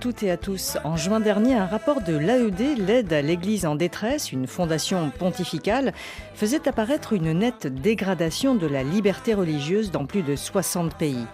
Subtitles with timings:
[0.00, 0.78] Toutes et à tous.
[0.82, 5.92] En juin dernier, un rapport de l'AED, l'aide à l'Église en détresse, une fondation pontificale,
[6.34, 11.26] faisait apparaître une nette dégradation de la liberté religieuse dans plus de 60 pays.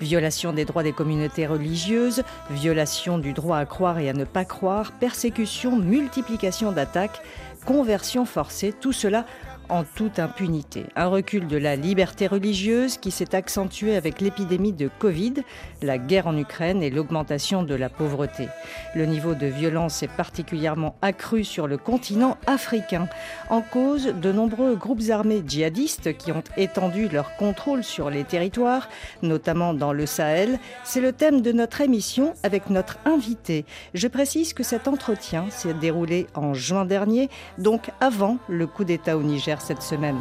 [0.00, 4.44] Violation des droits des communautés religieuses, violation du droit à croire et à ne pas
[4.44, 7.22] croire, persécution, multiplication d'attaques,
[7.66, 9.26] conversion forcée, tout cela
[9.72, 10.84] en toute impunité.
[10.96, 15.32] Un recul de la liberté religieuse qui s'est accentué avec l'épidémie de Covid,
[15.80, 18.48] la guerre en Ukraine et l'augmentation de la pauvreté.
[18.94, 23.08] Le niveau de violence est particulièrement accru sur le continent africain,
[23.48, 28.90] en cause de nombreux groupes armés djihadistes qui ont étendu leur contrôle sur les territoires,
[29.22, 30.58] notamment dans le Sahel.
[30.84, 33.64] C'est le thème de notre émission avec notre invité.
[33.94, 39.16] Je précise que cet entretien s'est déroulé en juin dernier, donc avant le coup d'État
[39.16, 40.18] au Niger cette semaine?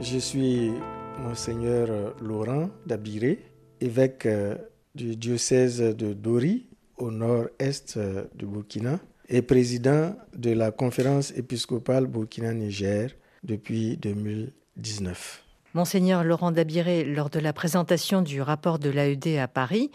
[0.00, 0.72] Je suis
[1.18, 3.38] monseigneur Laurent Dabiré,
[3.80, 4.54] évêque euh,
[4.94, 6.66] du diocèse de Dori
[6.96, 13.10] au nord-est euh, du Burkina et président de la conférence épiscopale Burkina-Niger
[13.44, 15.44] depuis 2019.
[15.74, 19.90] Monseigneur Laurent Dabiré, lors de la présentation du rapport de l'AED à Paris,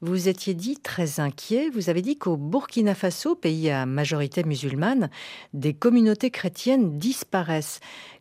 [0.00, 1.70] vous étiez dit très inquiet.
[1.70, 5.10] Vous avez dit qu'au Burkina Faso, pays à majorité musulmane,
[5.54, 7.80] des communautés chrétiennes disparaissent.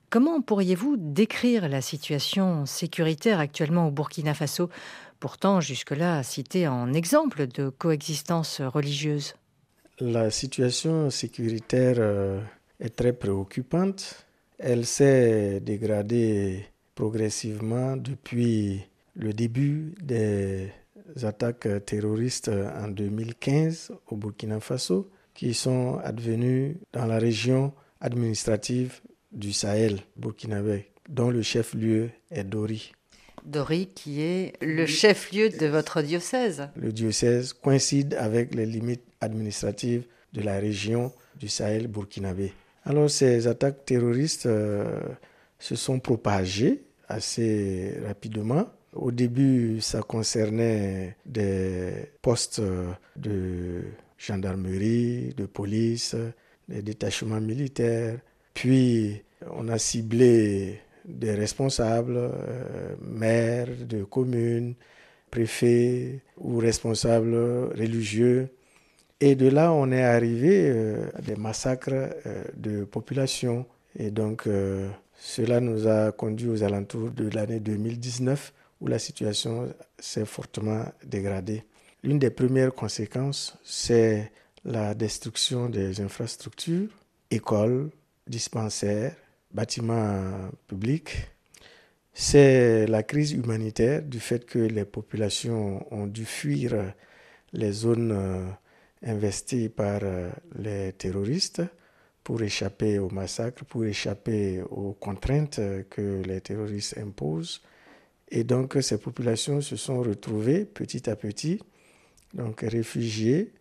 [0.09, 4.69] Comment pourriez-vous décrire la situation sécuritaire actuellement au Burkina Faso,
[5.19, 9.35] pourtant jusque-là cité en exemple de coexistence religieuse?
[9.99, 12.39] La situation sécuritaire euh,
[12.79, 14.25] est très préoccupante.
[14.57, 18.81] Elle s'est dégradée progressivement depuis
[19.15, 20.71] le début des
[21.23, 27.71] attaques terroristes en 2015 au Burkina Faso qui sont advenues dans la région
[28.01, 29.01] administrative
[29.31, 32.93] du Sahel burkinabé, dont le chef-lieu est Dori.
[33.45, 36.69] Dori qui est le chef-lieu de votre diocèse.
[36.75, 42.53] Le diocèse coïncide avec les limites administratives de la région du Sahel burkinabé.
[42.83, 44.99] Alors ces attaques terroristes euh,
[45.59, 52.61] se sont propagées assez rapidement au début, ça concernait des postes
[53.15, 53.83] de
[54.17, 56.15] gendarmerie, de police,
[56.67, 58.17] des détachements militaires.
[58.53, 59.21] Puis,
[59.51, 64.75] on a ciblé des responsables, euh, maires de communes,
[65.31, 67.35] préfets ou responsables
[67.77, 68.49] religieux.
[69.19, 73.65] Et de là, on est arrivé euh, à des massacres euh, de population.
[73.97, 74.47] Et donc,
[75.15, 81.63] cela nous a conduit aux alentours de l'année 2019 où la situation s'est fortement dégradée.
[82.03, 84.31] L'une des premières conséquences, c'est
[84.63, 86.89] la destruction des infrastructures,
[87.31, 87.89] écoles,
[88.27, 89.15] dispensaires,
[89.51, 91.27] bâtiments publics.
[92.13, 96.93] C'est la crise humanitaire du fait que les populations ont dû fuir
[97.53, 98.45] les zones euh,
[99.03, 101.61] investies par euh, les terroristes
[102.23, 107.61] pour échapper au massacre, pour échapper aux contraintes que les terroristes imposent.
[108.29, 111.59] Et donc, ces populations se sont retrouvées petit à petit,
[112.33, 113.53] donc réfugiées,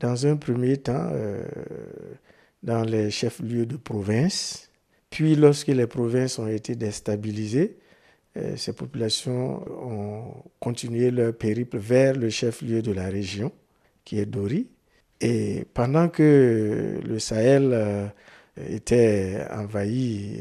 [0.00, 1.44] dans un premier temps, euh,
[2.62, 4.70] dans les chefs-lieux de province.
[5.10, 7.78] Puis, lorsque les provinces ont été déstabilisées,
[8.36, 13.52] euh, ces populations ont continué leur périple vers le chef-lieu de la région,
[14.04, 14.68] qui est Dori.
[15.20, 18.06] Et pendant que le Sahel euh,
[18.68, 20.38] était envahi,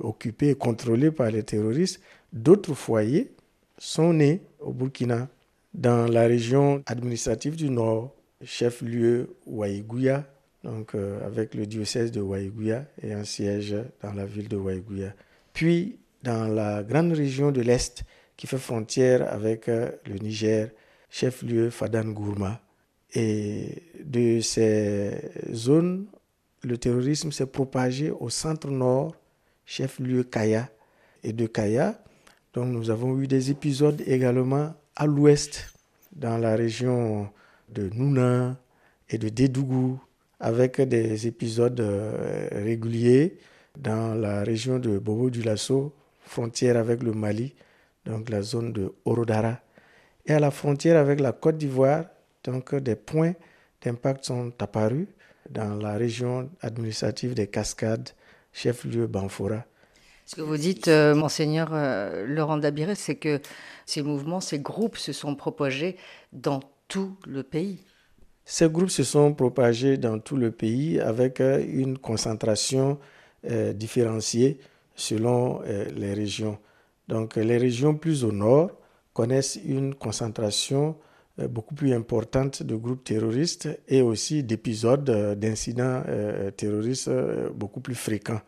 [0.00, 2.00] occupé, contrôlé par les terroristes,
[2.32, 3.32] D'autres foyers
[3.78, 5.28] sont nés au Burkina,
[5.74, 10.26] dans la région administrative du Nord, chef-lieu Waïgouya,
[10.64, 15.14] donc euh, avec le diocèse de Waïgouya et un siège dans la ville de Waïgouya.
[15.52, 18.04] Puis dans la grande région de l'Est
[18.36, 20.70] qui fait frontière avec euh, le Niger,
[21.10, 22.60] chef-lieu Fadan Gourma.
[23.14, 26.06] Et de ces zones,
[26.62, 29.14] le terrorisme s'est propagé au centre-nord,
[29.64, 30.68] chef-lieu Kaya.
[31.22, 31.98] Et de Kaya,
[32.56, 35.74] donc nous avons eu des épisodes également à l'ouest,
[36.12, 37.28] dans la région
[37.68, 38.56] de Nouna
[39.10, 40.00] et de Dédougou,
[40.40, 43.36] avec des épisodes euh, réguliers
[43.78, 45.92] dans la région de Bobo du Lasso,
[46.24, 47.54] frontière avec le Mali,
[48.06, 49.60] donc la zone de Orodara.
[50.24, 52.06] Et à la frontière avec la Côte d'Ivoire,
[52.42, 53.34] donc des points
[53.82, 55.08] d'impact sont apparus
[55.50, 58.08] dans la région administrative des Cascades,
[58.54, 59.66] chef-lieu Banfora.
[60.26, 63.40] Ce que vous dites, euh, monseigneur euh, Laurent Dabiré, c'est que
[63.86, 65.96] ces mouvements, ces groupes se sont propagés
[66.32, 66.58] dans
[66.88, 67.78] tout le pays.
[68.44, 72.98] Ces groupes se sont propagés dans tout le pays avec euh, une concentration
[73.74, 74.58] différenciée
[74.96, 76.58] selon les régions.
[77.06, 78.72] Donc les régions plus au nord
[79.12, 80.96] connaissent une concentration
[81.38, 85.04] beaucoup plus importante de groupes terroristes et aussi d'épisodes
[85.38, 86.02] d'incidents
[86.56, 87.08] terroristes
[87.54, 88.40] beaucoup plus fréquents.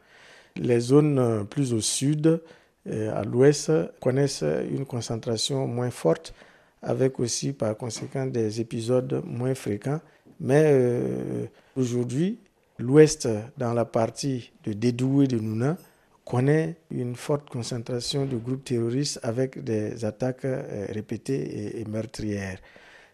[0.59, 2.43] Les zones euh, plus au sud,
[2.85, 3.71] et à l'ouest,
[4.01, 6.35] connaissent une concentration moins forte,
[6.83, 10.01] avec aussi par conséquent des épisodes moins fréquents.
[10.41, 11.47] Mais euh,
[11.77, 12.39] aujourd'hui,
[12.79, 15.77] l'ouest, dans la partie de Dédou et de Nouna,
[16.25, 22.59] connaît une forte concentration de groupes terroristes avec des attaques euh, répétées et, meurtrières.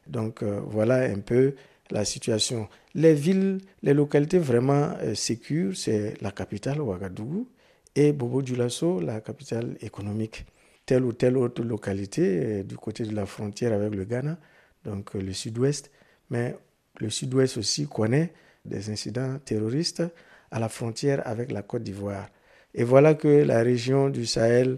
[0.06, 1.54] Donc voilà un peu
[1.90, 2.68] la situation.
[2.96, 7.48] Les villes, les localités vraiment euh, sécures, c'est la capitale Ouagadougou
[7.96, 10.46] et Bobo Dioulasso, la capitale économique.
[10.86, 14.38] Telle ou telle autre localité euh, du côté de la frontière avec le Ghana,
[14.84, 15.90] donc euh, le sud-ouest.
[16.30, 16.54] Mais
[17.00, 18.32] le sud-ouest aussi connaît
[18.64, 20.04] des incidents terroristes
[20.52, 22.28] à la frontière avec la Côte d'Ivoire.
[22.74, 24.76] Et voilà que la région du Sahel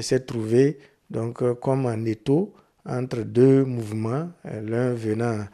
[0.00, 0.78] s'est trouvée
[1.10, 2.54] donc comme un étau
[2.86, 5.46] entre deux mouvements, l'un venant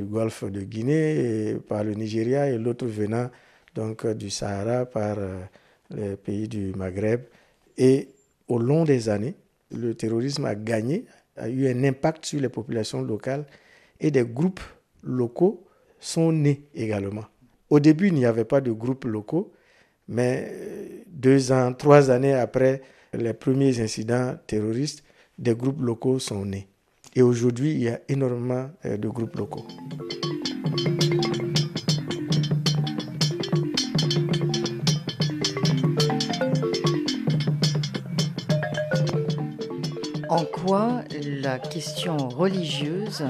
[0.00, 3.28] du golfe de Guinée et par le Nigeria et l'autre venant
[3.74, 5.40] donc du Sahara par euh,
[5.90, 7.20] les pays du Maghreb.
[7.76, 8.08] Et
[8.48, 9.34] au long des années,
[9.70, 11.04] le terrorisme a gagné,
[11.36, 13.44] a eu un impact sur les populations locales
[14.00, 14.60] et des groupes
[15.02, 15.66] locaux
[15.98, 17.26] sont nés également.
[17.68, 19.52] Au début, il n'y avait pas de groupes locaux,
[20.08, 22.80] mais euh, deux ans, trois années après
[23.12, 25.04] les premiers incidents terroristes,
[25.38, 26.69] des groupes locaux sont nés.
[27.16, 29.66] Et aujourd'hui, il y a énormément euh, de groupes locaux.
[40.28, 41.02] En quoi
[41.42, 43.24] la question religieuse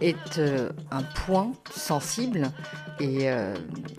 [0.00, 2.50] est euh, un point sensible
[3.00, 3.54] et euh,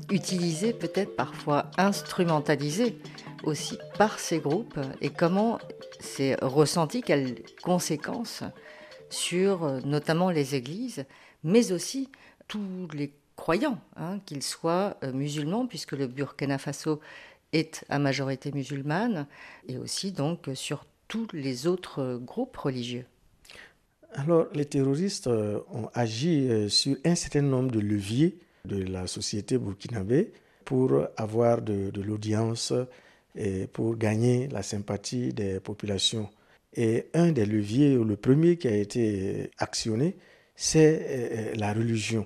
[0.09, 2.97] utilisé, peut-être parfois instrumentalisé
[3.43, 4.79] aussi par ces groupes?
[5.01, 5.59] Et comment
[5.99, 8.43] c'est ressenti, quelles conséquences
[9.11, 11.05] sur euh, notamment les églises,
[11.43, 12.09] mais aussi
[12.47, 16.99] tous les croyants, hein, qu'ils soient euh, musulmans, puisque le Burkina Faso
[17.53, 19.27] est à majorité musulmane,
[19.67, 23.05] et aussi donc sur tous les autres groupes religieux.
[24.13, 29.57] Alors, les terroristes euh, ont agi sur un certain nombre de leviers de la société
[29.57, 30.31] burkinabé
[30.65, 32.73] pour avoir de l'audience
[33.35, 36.29] et pour gagner la sympathie des populations.
[36.73, 40.15] Et un des leviers, le premier qui a été actionné,
[40.55, 42.25] c'est euh, la religion.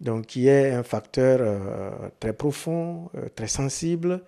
[0.00, 1.90] Donc, qui est un facteur euh,
[2.20, 4.22] très profond, euh, très sensible,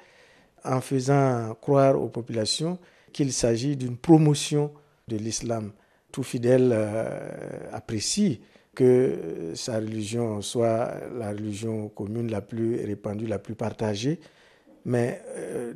[0.64, 2.78] en faisant croire aux populations
[3.12, 4.72] qu'il s'agit d'une promotion
[5.06, 5.72] de l'islam.
[6.10, 6.74] Tout fidèle
[7.72, 8.40] apprécie
[8.74, 14.18] que sa religion soit la religion commune la plus répandue, la plus partagée.
[14.84, 15.22] Mais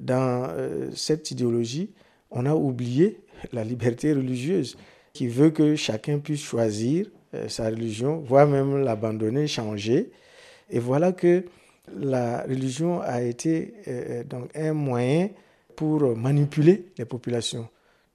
[0.01, 0.49] dans
[0.95, 1.93] cette idéologie,
[2.31, 3.21] on a oublié
[3.53, 4.77] la liberté religieuse,
[5.13, 10.11] qui veut que chacun puisse choisir euh, sa religion, voire même l'abandonner, changer.
[10.69, 11.45] Et voilà que
[11.97, 15.31] la religion a été euh, donc un moyen
[15.77, 17.69] pour manipuler les populations.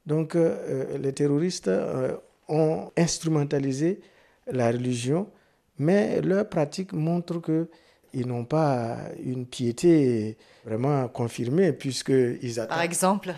[0.06, 1.70] Donc euh, les terroristes
[2.48, 4.00] ont instrumentalisé
[4.48, 5.28] la religion,
[5.80, 13.34] mais leur pratique montre qu'ils n'ont pas une piété vraiment confirmée, puisqu'ils Par exemple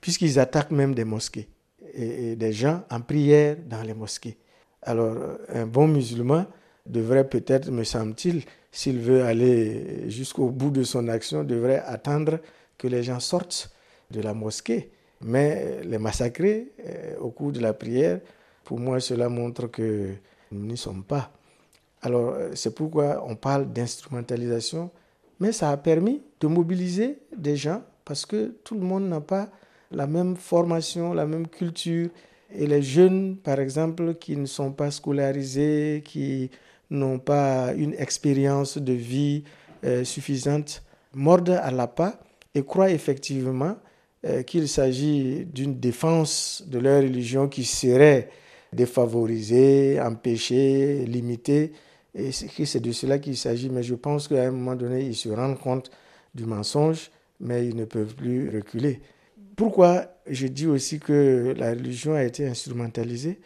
[0.00, 1.48] puisqu'ils attaquent même des mosquées
[1.94, 4.38] et, des gens en prière dans les mosquées.
[4.82, 5.16] Alors,
[5.48, 6.46] un bon musulman
[6.86, 12.38] devrait peut-être, me semble-t-il, s'il veut aller jusqu'au bout de son action, devrait attendre
[12.76, 13.70] que les gens sortent
[14.10, 14.90] de la mosquée.
[15.20, 18.20] Mais les massacrer euh, au cours de la prière,
[18.62, 20.12] pour moi, cela montre que
[20.52, 21.32] nous n'y sommes pas.
[22.02, 24.90] Alors, c'est pourquoi on parle d'instrumentalisation,
[25.40, 29.48] mais ça a permis de mobiliser des gens parce que tout le monde n'a pas
[29.90, 32.08] la même formation, la même culture.
[32.54, 36.50] Et les jeunes, par exemple, qui ne sont pas scolarisés, qui
[36.90, 39.44] n'ont pas une expérience de vie
[39.84, 40.82] euh, suffisante,
[41.14, 42.18] mordent à la pas
[42.54, 43.76] et croient effectivement
[44.24, 48.30] euh, qu'il s'agit d'une défense de leur religion qui serait
[48.72, 51.72] défavorisée, empêchée, limitée.
[52.14, 53.68] Et c'est de cela qu'il s'agit.
[53.68, 55.90] Mais je pense qu'à un moment donné, ils se rendent compte
[56.34, 59.00] du mensonge, mais ils ne peuvent plus reculer.
[59.58, 63.40] Pourquoi je dis aussi que la religion a été instrumentalisée?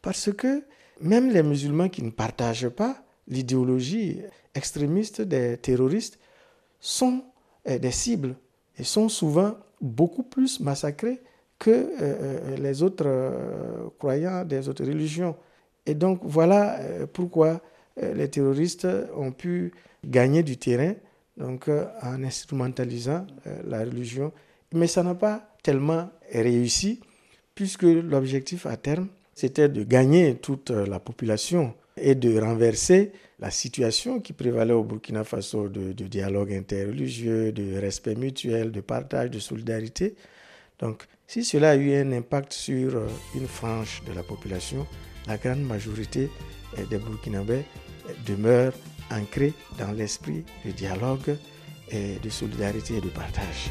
[0.00, 0.62] Parce que
[1.02, 2.96] même les musulmans qui ne partagent pas
[3.28, 4.22] l'idéologie
[4.54, 6.18] extrémiste des terroristes
[6.80, 7.22] sont
[7.66, 8.34] eh, des cibles.
[8.78, 11.20] et sont souvent beaucoup plus massacrés
[11.58, 15.36] que les autres croyants des autres religions.
[15.84, 16.78] Et donc voilà
[17.12, 17.60] pourquoi
[18.00, 20.94] les terroristes ont pu gagner du terrain
[21.36, 23.26] donc, en instrumentalisant
[23.66, 24.32] la religion.
[24.72, 27.00] Mais ça n'a pas tellement réussi
[27.54, 34.20] puisque l'objectif à terme, c'était de gagner toute la population et de renverser la situation
[34.20, 40.14] qui prévalait au Burkina Faso de, dialogue interreligieux, de respect mutuel, de partage, de solidarité.
[40.78, 44.86] Donc, si cela a eu un impact sur euh, une frange de la population,
[45.26, 46.30] la grande majorité
[46.78, 47.64] euh, des Burkinabés
[48.08, 48.72] euh, demeure
[49.10, 51.36] ancrée dans l'esprit de dialogue,
[51.90, 53.70] et de solidarité et de partage.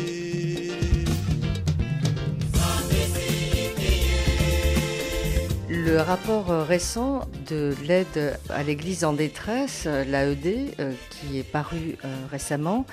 [5.91, 11.43] Le rapport euh, récent de l'aide à l'Église en détresse, euh, l'AED, euh, qui est
[11.43, 11.97] paru
[12.31, 12.85] récemment,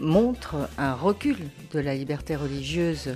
[0.00, 1.36] montre un recul
[1.74, 3.14] de la liberté religieuse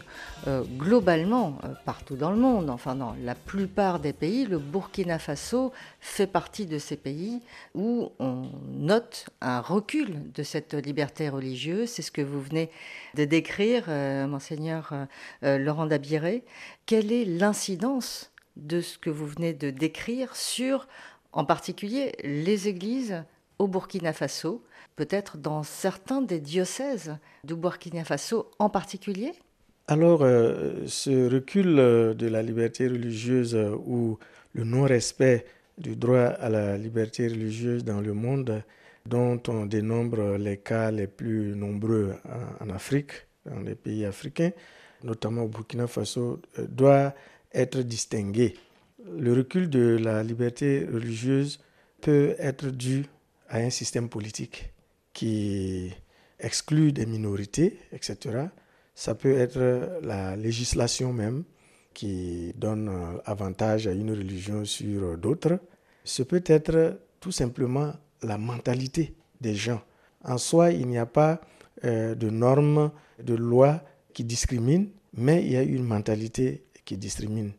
[0.77, 4.45] globalement partout dans le monde, enfin dans la plupart des pays.
[4.45, 7.41] Le Burkina Faso fait partie de ces pays
[7.75, 11.89] où on note un recul de cette liberté religieuse.
[11.89, 12.71] C'est ce que vous venez
[13.15, 13.89] de décrire,
[14.29, 14.93] monseigneur
[15.43, 16.45] Laurent Dabiré.
[16.85, 20.89] Quelle est l'incidence de ce que vous venez de décrire sur,
[21.33, 23.25] en particulier, les églises
[23.59, 24.65] au Burkina Faso,
[24.97, 29.33] peut-être dans certains des diocèses du Burkina Faso en particulier
[29.89, 34.19] Alors, euh, ce recul euh, de la liberté religieuse euh, ou
[34.55, 35.47] le non-respect
[35.79, 38.63] du droit à la liberté religieuse dans le monde,
[39.07, 42.15] dont on dénombre les cas les plus nombreux
[42.61, 43.13] en, en Afrique,
[43.45, 44.53] dans les pays africains,
[45.03, 47.13] notamment au Burkina Faso, doit
[47.55, 48.55] être distingué.
[49.19, 51.61] Le recul de la liberté religieuse
[52.01, 53.07] peut être dû
[53.49, 54.73] à un système politique
[55.13, 55.93] qui
[56.41, 58.49] exclut des minorités, etc.
[58.95, 61.45] Ça peut être la législation même
[61.95, 62.91] qui donne
[63.25, 65.61] avantage à une religion sur d'autres.
[66.05, 67.93] Ce peut être tout simplement
[68.23, 69.83] la mentalité des gens.
[70.25, 71.41] En soi, il n'y a pas
[71.85, 72.91] euh, de normes,
[73.23, 73.83] de lois
[74.13, 77.53] qui discriminent, mais il y a une mentalité qui discrimine.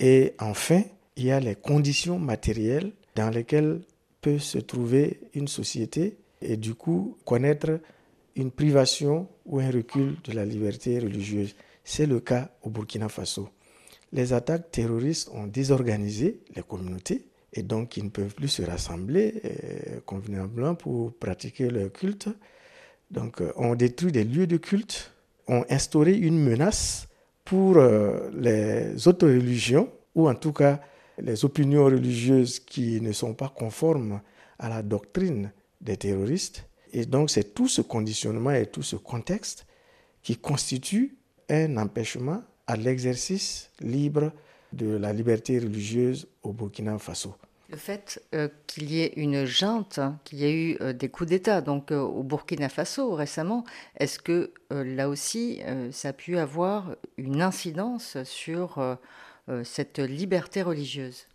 [0.00, 0.82] Et enfin,
[1.16, 3.80] il y a les conditions matérielles dans lesquelles
[4.20, 7.78] peut se trouver une société et du coup connaître
[8.36, 11.54] une privation ou un recul de la liberté religieuse.
[11.84, 13.48] C'est le cas au Burkina Faso.
[14.12, 19.40] Les attaques terroristes ont désorganisé les communautés et donc ils ne peuvent plus se rassembler
[19.44, 22.28] euh, convenablement pour pratiquer leur culte.
[23.10, 25.12] Donc euh, on détruit des lieux de culte,
[25.46, 27.08] ont instauré une menace
[27.44, 30.80] pour euh, les autres religions, ou en tout cas
[31.18, 34.20] les opinions religieuses qui ne sont pas conformes
[34.58, 36.66] à la doctrine des terroristes.
[36.92, 39.66] Et donc c'est tout ce conditionnement et tout ce contexte
[40.22, 41.16] qui constitue
[41.50, 44.32] un empêchement à l'exercice libre
[44.72, 47.34] de la liberté religieuse au Burkina Faso.
[47.70, 51.08] Le fait euh, qu'il y ait une junte, hein, qu'il y ait eu euh, des
[51.08, 53.64] coups d'État, donc euh, au Burkina Faso récemment,
[53.98, 58.98] est-ce que là aussi ça a pu avoir une incidence sur
[59.62, 61.26] cette liberté religieuse?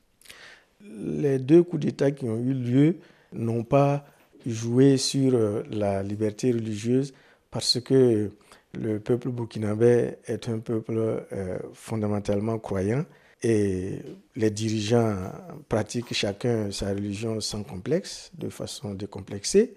[0.82, 2.96] Les deux coups d'État qui ont eu lieu
[3.32, 4.06] n'ont pas
[4.46, 7.14] joué sur la liberté religieuse
[7.50, 8.30] parce que
[8.74, 11.26] le peuple burkinabé est un peuple
[11.74, 13.06] fondamentalement croyant
[13.42, 14.00] et
[14.36, 15.16] les dirigeants
[15.70, 19.74] pratiquent chacun sa religion sans complexe, de façon décomplexée.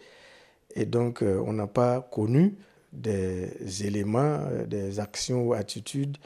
[0.75, 2.55] Et donc, euh, on n'a pas connu
[2.93, 6.17] des éléments, euh, des actions ou attitudes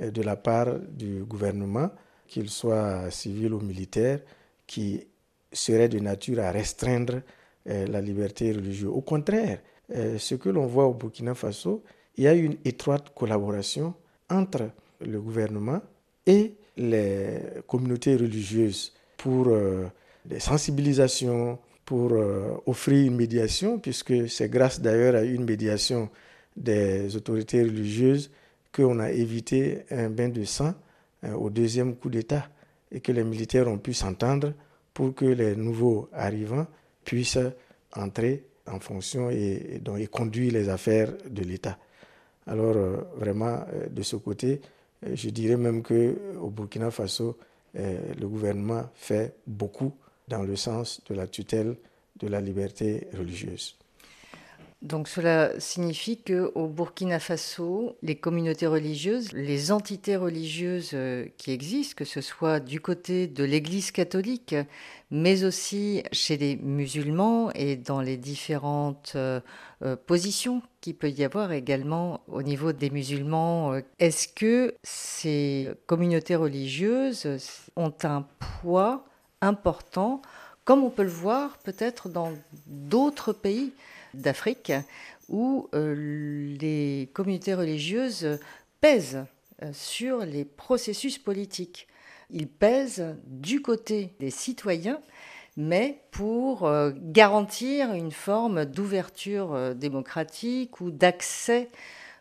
[0.00, 1.90] euh, de la part du gouvernement,
[2.28, 4.20] qu'il soit civil ou militaire,
[4.66, 5.06] qui
[5.52, 7.20] seraient de nature à restreindre
[7.66, 8.90] la liberté religieuse.
[8.92, 9.60] Au contraire,
[9.90, 11.82] ce que l'on voit au Burkina Faso,
[12.16, 13.94] il y a une étroite collaboration
[14.28, 14.70] entre
[15.00, 15.80] le gouvernement
[16.26, 19.86] et les communautés religieuses pour euh,
[20.24, 26.08] des sensibilisations, pour euh, offrir une médiation, puisque c'est grâce d'ailleurs à une médiation
[26.56, 28.30] des autorités religieuses
[28.72, 30.74] qu'on a évité un bain de sang
[31.24, 32.48] euh, au deuxième coup d'État
[32.90, 34.52] et que les militaires ont pu s'entendre
[34.92, 36.66] pour que les nouveaux arrivants
[37.04, 37.38] puissent
[37.94, 41.76] entrer en fonction et, et conduire les affaires de l'État.
[42.46, 42.76] Alors
[43.16, 44.60] vraiment, de ce côté,
[45.12, 47.36] je dirais même qu'au Burkina Faso,
[47.76, 49.92] euh, le gouvernement fait beaucoup
[50.28, 51.76] dans le sens de la tutelle
[52.20, 53.76] de la liberté religieuse.
[54.84, 61.52] Donc cela signifie que au Burkina Faso, les communautés religieuses, les entités religieuses euh, qui
[61.52, 64.54] existent, que ce soit du côté de l'Église catholique,
[65.10, 69.40] mais aussi chez les musulmans et dans les différentes euh,
[69.80, 76.36] euh, positions qu'il peut y avoir également au niveau des musulmans, est-ce que ces communautés
[76.36, 77.26] religieuses
[77.76, 78.26] ont un
[78.60, 79.06] poids
[79.40, 80.20] important,
[80.66, 82.32] comme on peut le voir peut-être dans
[82.66, 83.72] d'autres pays
[84.14, 84.72] d'Afrique
[85.28, 88.38] où euh, les communautés religieuses
[88.80, 89.24] pèsent
[89.62, 91.88] euh, sur les processus politiques.
[92.30, 95.00] Ils pèsent du côté des citoyens,
[95.56, 101.68] mais pour euh, garantir une forme d'ouverture démocratique ou d'accès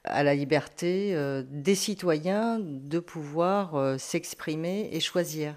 [0.03, 1.15] à la liberté
[1.49, 5.55] des citoyens de pouvoir s'exprimer et choisir.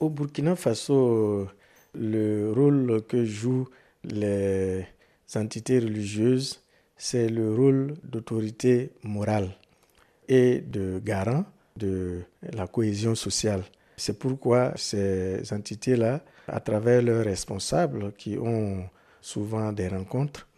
[0.00, 1.46] Au Burkina Faso,
[1.94, 3.68] le rôle que jouent
[4.02, 4.84] les
[5.36, 6.60] entités religieuses,
[6.96, 9.50] c'est le rôle d'autorité morale
[10.28, 11.44] et de garant
[11.76, 12.20] de
[12.52, 13.62] la cohésion sociale.
[13.96, 18.84] C'est pourquoi ces entités-là, à travers leurs responsables qui ont
[19.20, 20.48] souvent des rencontres,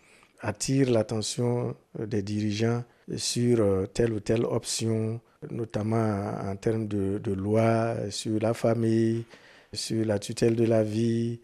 [0.41, 2.85] attirent l'attention des dirigeants
[3.17, 9.25] sur telle ou telle option, notamment en termes de, de loi sur la famille,
[9.73, 11.41] sur la tutelle de la vie,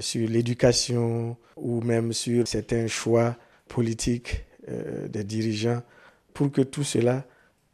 [0.00, 3.36] sur l'éducation ou même sur certains choix
[3.68, 5.82] politiques euh, des dirigeants
[6.32, 7.24] pour que tout cela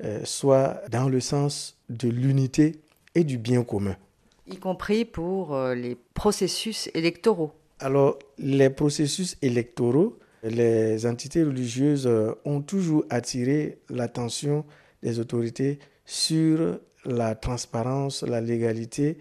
[0.03, 2.81] euh, soit dans le sens de l'unité
[3.15, 3.97] et du bien commun.
[4.47, 7.53] Y compris pour euh, les processus électoraux.
[7.79, 12.11] Alors, les processus électoraux, les entités religieuses
[12.45, 14.65] ont toujours attiré l'attention
[15.03, 19.17] des autorités sur la transparence, la légalité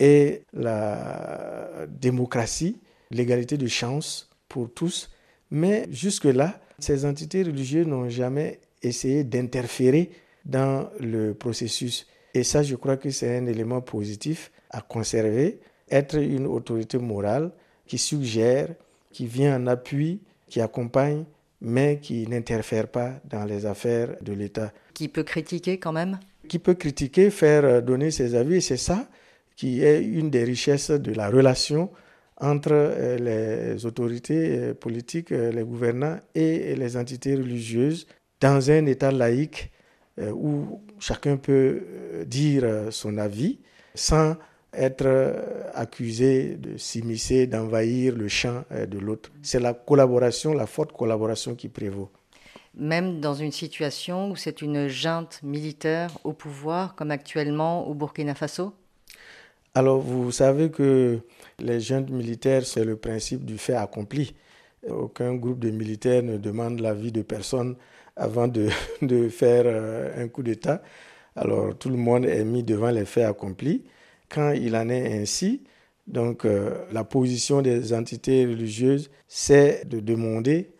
[0.00, 5.10] et la démocratie, l'égalité de chance pour tous.
[5.50, 10.10] Mais jusque-là, ces entités religieuses n'ont jamais essayé d'interférer
[10.44, 12.06] dans le processus.
[12.34, 17.52] Et ça, je crois que c'est un élément positif à conserver, être une autorité morale
[17.86, 18.74] qui suggère,
[19.12, 21.24] qui vient en appui, qui accompagne,
[21.60, 24.72] mais qui n'interfère pas dans les affaires de l'État.
[24.92, 26.18] Qui peut critiquer quand même?
[26.48, 29.08] Qui peut critiquer, faire donner ses avis, c'est ça
[29.56, 31.90] qui est une des richesses de la relation
[32.40, 38.06] entre euh, les autorités euh, politiques, euh, les gouvernants et les entités religieuses
[38.40, 39.70] dans un État laïque
[40.32, 41.82] où chacun peut
[42.24, 43.58] dire son avis
[43.96, 44.36] sans
[44.72, 45.34] être
[45.74, 49.32] accusé de s'immiscer, d'envahir le champ de l'autre.
[49.42, 52.12] C'est la collaboration, la forte collaboration qui prévaut.
[52.76, 58.36] Même dans une situation où c'est une junte militaire au pouvoir, comme actuellement au Burkina
[58.36, 58.72] Faso?
[59.76, 61.18] Alors, vous savez que
[61.58, 64.34] les jeunes militaires, c'est le principe du fait accompli.
[64.88, 67.76] Aucun groupe de militaires ne demande l'avis de personne
[68.14, 68.46] avant
[69.02, 70.80] de, faire euh, un coup d'État.
[71.34, 73.82] Alors, tout le monde est mis devant les faits accomplis.
[74.28, 75.64] Quand il en est ainsi,
[76.06, 80.70] donc euh, la position des entités religieuses, c'est de demander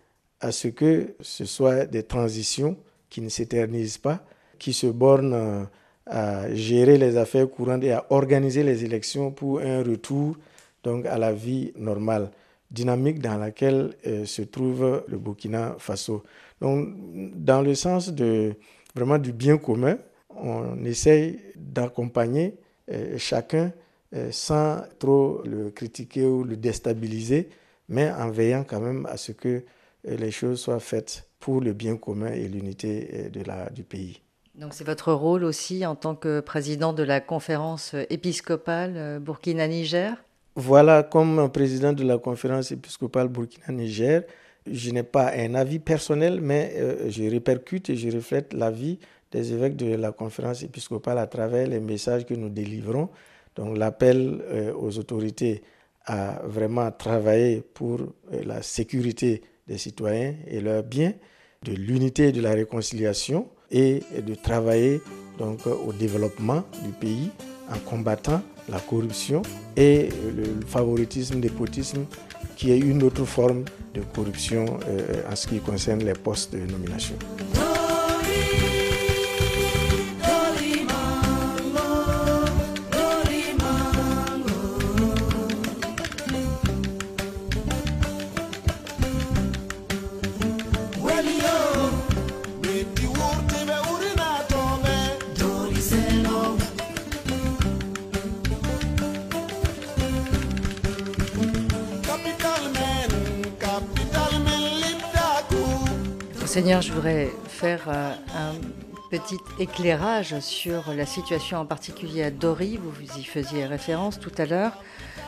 [0.40, 2.76] à ce que ce soit des transitions
[3.11, 4.24] qui ne s'éternisent pas,
[4.61, 5.64] qui se bornent euh,
[6.06, 10.36] à gérer les affaires courantes et à organiser les élections pour un retour
[10.84, 12.30] donc à la vie normale,
[12.70, 16.22] dynamique dans laquelle euh, se trouve le Burkina Faso.
[16.60, 16.88] Donc,
[17.34, 18.54] dans le sens de
[18.94, 19.98] vraiment du bien commun,
[20.36, 22.56] on essaye d'accompagner
[22.92, 23.72] euh, chacun
[24.14, 27.48] euh, sans trop le critiquer ou le déstabiliser,
[27.88, 29.64] mais en veillant quand même à ce que
[30.04, 33.30] les choses soient faites pour le bien commun et l'unité
[33.74, 34.23] du pays.
[34.54, 40.14] Donc c'est votre rôle aussi en tant que président de la conférence épiscopale euh, Burkina-Niger?
[40.54, 44.22] Voilà, comme président de la conférence épiscopale Burkina-Niger,
[44.70, 49.00] je n'ai pas un avis personnel, mais euh, je répercute et je reflète l'avis
[49.32, 53.08] des évêques de la conférence épiscopale à travers les messages que nous délivrons.
[53.56, 55.62] Donc l'appel euh, aux autorités
[56.06, 57.98] à vraiment travailler pour
[58.30, 61.14] la sécurité des citoyens et leurs biens,
[61.62, 65.02] de l'unité et de la réconciliation et de travailler
[65.38, 67.30] donc au développement du pays
[67.70, 69.42] en combattant la corruption
[69.76, 72.04] et le favoritisme, népotisme,
[72.56, 76.60] qui est une autre forme de corruption euh, en ce qui concerne les postes de
[76.70, 77.16] nomination.
[106.54, 108.52] Monseigneur, je voudrais faire euh, un
[109.10, 112.78] petit éclairage sur la situation en particulier à Dori.
[112.80, 114.80] Vous y faisiez référence tout à l'heure,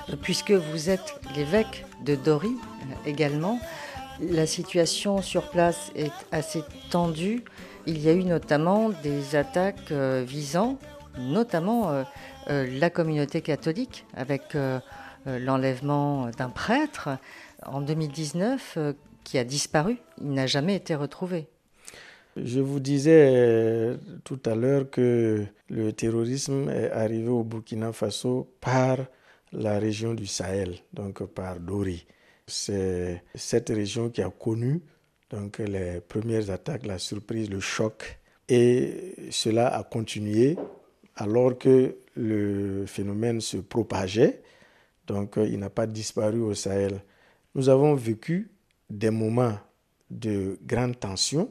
[0.09, 3.59] euh, puisque vous êtes l'évêque de Dori euh, également.
[4.21, 7.43] La situation sur place est assez tendue.
[7.87, 10.79] Il y a eu notamment des attaques visant
[11.19, 12.05] notamment
[12.49, 14.57] la communauté catholique avec
[15.27, 17.09] l'enlèvement d'un prêtre
[17.65, 18.79] en 2019
[19.27, 19.99] qui a disparu.
[20.21, 21.49] Il n'a jamais été retrouvé.
[22.37, 28.49] Je vous disais euh, tout à l'heure que le terrorisme est arrivé au Burkina Faso
[28.61, 28.99] par
[29.53, 32.07] la région du Sahel, donc par Dori.
[32.47, 34.83] C'est cette région qui a connu
[35.31, 40.57] donc les premières attaques, la surprise, le choc, et cela a continué
[41.17, 44.41] alors que le phénomène se propageait.
[45.09, 47.03] Donc il n'a pas disparu au Sahel.
[47.57, 48.51] Nous avons vécu
[48.91, 49.59] des moments
[50.11, 51.51] de grande tension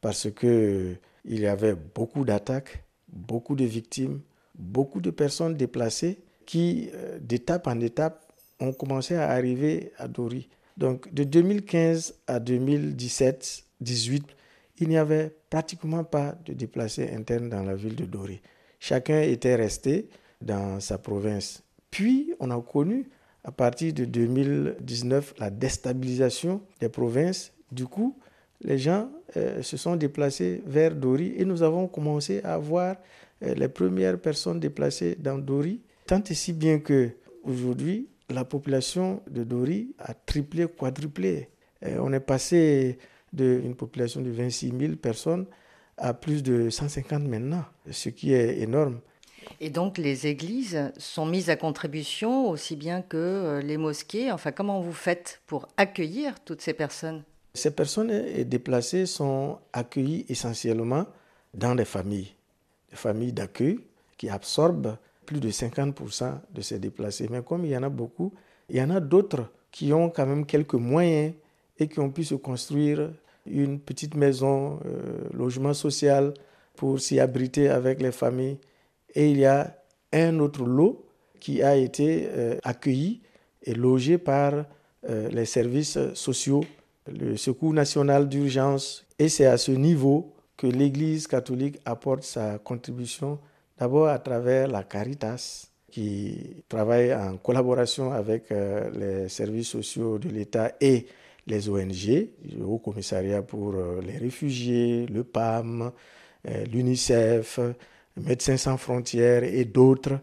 [0.00, 4.20] parce que il y avait beaucoup d'attaques, beaucoup de victimes,
[4.56, 10.48] beaucoup de personnes déplacées qui, euh, d'étape en étape, ont commencé à arriver à Dori.
[10.76, 14.22] Donc de 2015 à 2017-18,
[14.78, 18.40] il n'y avait pratiquement pas de déplacés internes dans la ville de Dori.
[18.80, 20.08] Chacun était resté
[20.40, 21.62] dans sa province.
[21.90, 23.08] Puis on a connu
[23.44, 27.52] à partir de 2019 la déstabilisation des provinces.
[27.70, 28.16] Du coup,
[28.60, 32.96] les gens euh, se sont déplacés vers Dori et nous avons commencé à voir
[33.42, 37.10] euh, les premières personnes déplacées dans Dori, tant et si bien que
[37.42, 41.48] aujourd'hui la population de Dori a triplé, quadruplé.
[41.84, 42.98] Euh, on est passé
[43.32, 45.46] d'une population de 26 000 personnes
[45.96, 49.00] à plus de 150 maintenant, ce qui est énorme.
[49.60, 54.32] Et donc les églises sont mises à contribution aussi bien que euh, les mosquées.
[54.32, 57.22] Enfin, comment vous faites pour accueillir toutes ces personnes?
[57.54, 58.10] Ces personnes
[58.44, 61.06] déplacées sont accueillies essentiellement
[61.54, 62.34] dans des familles,
[62.90, 63.78] des familles d'accueil
[64.16, 67.28] qui absorbent plus de 50% de ces déplacés.
[67.30, 68.32] Mais comme il y en a beaucoup,
[68.70, 71.34] il y en a d'autres qui ont quand même quelques moyens
[71.78, 73.10] et qui ont pu se construire
[73.46, 76.32] une petite maison, euh, logement social
[76.76, 78.58] pour s'y abriter avec les familles.
[79.14, 79.76] Et il y a
[80.12, 81.06] un autre lot
[81.40, 83.20] qui a été euh, accueilli
[83.64, 84.64] et logé par
[85.08, 86.64] euh, les services sociaux,
[87.08, 89.04] le Secours national d'urgence.
[89.18, 93.38] Et c'est à ce niveau que l'Église catholique apporte sa contribution,
[93.78, 100.28] d'abord à travers la Caritas, qui travaille en collaboration avec euh, les services sociaux de
[100.28, 101.06] l'État et
[101.48, 105.90] les ONG, le Haut Commissariat pour les réfugiés, le PAM,
[106.44, 107.58] l'UNICEF,
[108.16, 110.18] Médecins sans frontières et d'autres,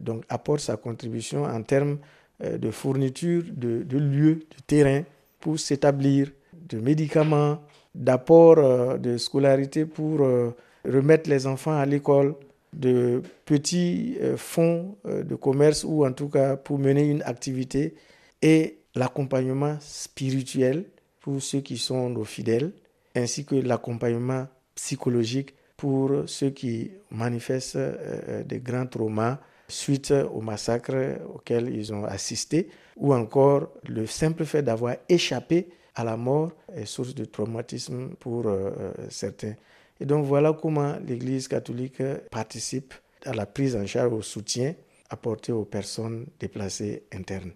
[0.00, 1.98] donc apportent sa contribution en termes
[2.44, 5.02] euh, de fourniture de, lieux, de terrain
[5.40, 6.30] pour s'établir,
[6.68, 7.58] de médicaments,
[7.94, 10.50] d'apport euh, de scolarité pour euh,
[10.84, 12.34] remettre les enfants à l'école,
[12.72, 17.94] de petits fonds de commerce ou en tout cas pour mener une activité
[18.40, 20.86] et l'accompagnement spirituel
[21.20, 22.72] pour ceux qui sont nos fidèles,
[23.14, 27.96] ainsi que l'accompagnement psychologique pour ceux qui manifestent euh,
[28.28, 30.94] euh, des grands traumas suite au massacre
[31.34, 36.84] auquel ils ont assisté, ou encore le simple fait d'avoir échappé à la mort est
[36.84, 39.54] source de traumatisme pour euh, certains.
[39.98, 44.74] Et donc voilà comment l'Église catholique participe à la prise en charge, au soutien
[45.10, 47.50] apporté aux personnes déplacées internes.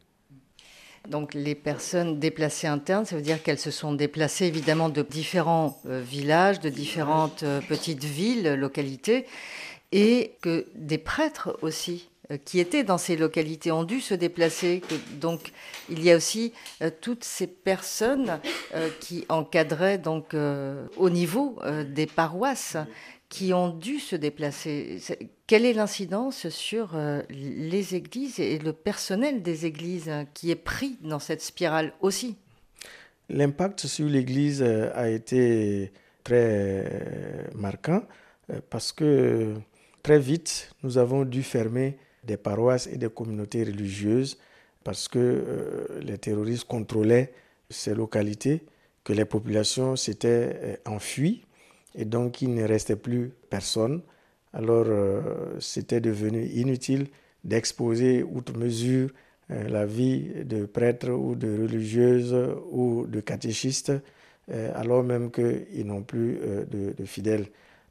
[1.09, 5.81] Donc les personnes déplacées internes, ça veut dire qu'elles se sont déplacées évidemment de différents
[5.87, 9.27] euh, villages, de différentes euh, petites villes, localités,
[9.93, 14.83] et que des prêtres aussi euh, qui étaient dans ces localités ont dû se déplacer.
[15.21, 15.53] donc
[15.89, 16.53] il y a aussi
[17.01, 18.41] toutes ces personnes
[18.99, 20.35] qui encadraient donc
[20.97, 22.77] au niveau des paroisses
[23.29, 25.01] qui ont dû se déplacer.
[25.47, 30.57] Quelle est l'incidence sur euh, les églises et le personnel des églises hein, qui est
[30.57, 32.37] pris dans cette spirale aussi?
[33.29, 38.03] L'impact sur l'Église euh, a été très euh, marquant
[38.71, 39.55] parce que
[40.05, 44.39] très vite, nous avons dû fermer des paroisses et des communautés religieuses
[44.85, 47.33] parce que les terroristes contrôlaient
[47.71, 48.63] ces localités,
[49.03, 51.46] que les populations s'étaient enfuies
[51.97, 54.03] et donc il ne restait plus personne.
[54.53, 57.09] Alors euh, c'était devenu inutile
[57.45, 59.11] d'exposer outre mesure
[59.51, 62.37] euh, la vie de prêtres ou de religieuses
[62.71, 63.93] ou de catéchistes,
[64.51, 66.39] euh, alors même qu'ils n'ont plus
[66.71, 67.47] de, de, fidèles.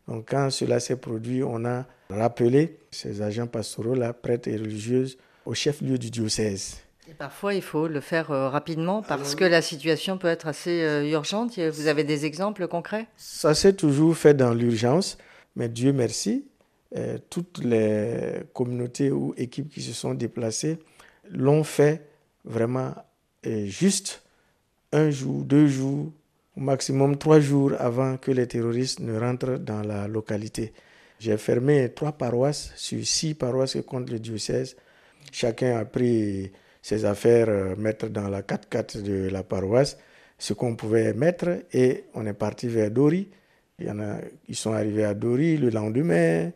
[0.07, 5.17] Donc quand cela s'est produit, on a rappelé ces agents pastoraux, là, prêtres et religieuses,
[5.45, 6.84] au chef-lieu du diocèse.
[7.07, 10.81] Et parfois, il faut le faire euh, rapidement parce que la situation peut être assez
[10.81, 11.59] euh, urgente.
[11.59, 13.07] Vous avez des exemples concrets?
[13.15, 15.17] Ça s'est toujours fait dans l'urgence,
[15.55, 16.47] mais Dieu merci,
[16.95, 20.79] euh, toutes les communautés ou équipes qui se sont déplacées
[21.29, 22.07] l'ont fait
[22.43, 22.93] vraiment
[23.43, 24.23] juste
[24.91, 26.11] un jour, deux jours,
[26.57, 30.73] au maximum trois jours avant que les terroristes ne rentrent dans la localité.
[31.19, 34.75] J'ai fermé trois paroisses sur six paroisses que compte le diocèse.
[35.31, 36.51] Chacun a pris
[36.85, 39.97] ses affaires, euh, mettre dans la 4x4 de la paroisse,
[40.37, 43.27] ce qu'on pouvait mettre, et on est parti vers Dori.
[43.79, 46.51] Ils sont arrivés à Dori le lendemain,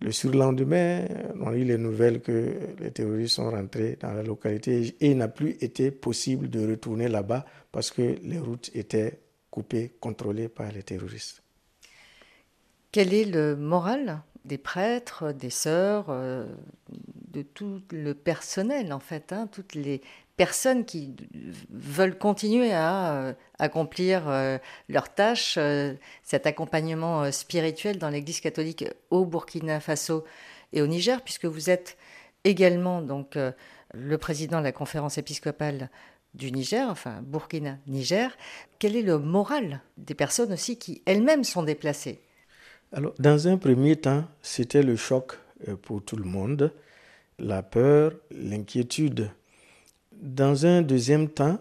[0.00, 1.04] le surlendemain,
[1.38, 5.18] on a eu les nouvelles que les terroristes sont rentrés dans la localité et il
[5.18, 9.20] n'a plus été possible de retourner là-bas parce que les routes étaient
[9.50, 11.42] coupées, contrôlées par les terroristes.
[12.90, 16.46] Quel est le moral des prêtres, des sœurs, euh,
[17.34, 20.00] de tout le personnel en fait, hein, toutes les
[20.36, 21.14] personnes qui
[21.70, 25.58] veulent continuer à euh, accomplir euh, leurs tâches,
[26.22, 30.24] cet accompagnement spirituel dans l'Église catholique au Burkina Faso
[30.72, 31.96] et au Niger, puisque vous êtes
[32.44, 33.36] également donc
[33.94, 35.88] le président de la conférence épiscopale
[36.34, 38.36] du Niger, enfin Burkina-Niger.
[38.78, 42.20] Quel est le moral des personnes aussi qui elles-mêmes sont déplacées?
[42.92, 46.72] Alors, dans un premier temps, c'était le choc euh, pour tout le monde,
[47.38, 49.30] la peur, l'inquiétude.
[50.12, 51.58] Dans un deuxième temps,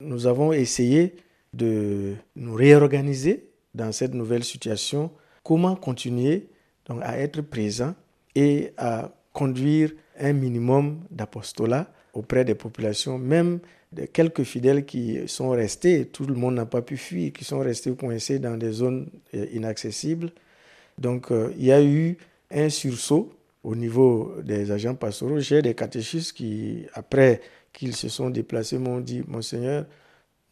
[0.00, 1.16] nous avons essayé
[1.52, 5.10] de nous réorganiser dans cette nouvelle situation,
[5.42, 6.48] comment continuer
[6.86, 7.94] donc, à être présent
[8.34, 13.60] et à conduire un minimum d'apostolat auprès des populations, même
[13.92, 17.58] de quelques fidèles qui sont restés, tout le monde n'a pas pu fuir, qui sont
[17.60, 20.30] restés coincés dans des zones euh, inaccessibles.
[20.98, 22.16] Donc, euh, il y a eu
[22.50, 23.32] un sursaut
[23.66, 25.40] au niveau des agents pastoraux.
[25.40, 27.40] J'ai des catéchistes qui, après
[27.72, 29.86] qu'ils se sont déplacés, m'ont dit Monseigneur,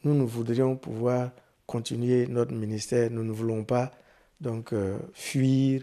[0.02, 1.30] nous, nous voudrions pouvoir
[1.64, 3.12] continuer notre ministère.
[3.12, 3.92] Nous ne voulons pas
[4.40, 5.82] donc euh, fuir,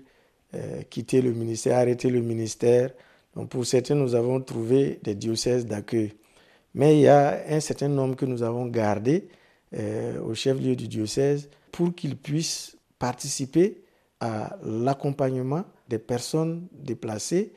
[0.55, 2.91] euh, quitter le ministère, arrêter le ministère.
[3.33, 6.13] Donc, pour certains, nous avons trouvé des diocèses d'accueil.
[6.73, 9.29] Mais il y a un certain nombre que nous avons gardé
[10.21, 13.80] au chef-lieu du diocèse pour qu'ils puissent participer
[14.21, 17.51] à l'accompagnement des personnes déplacées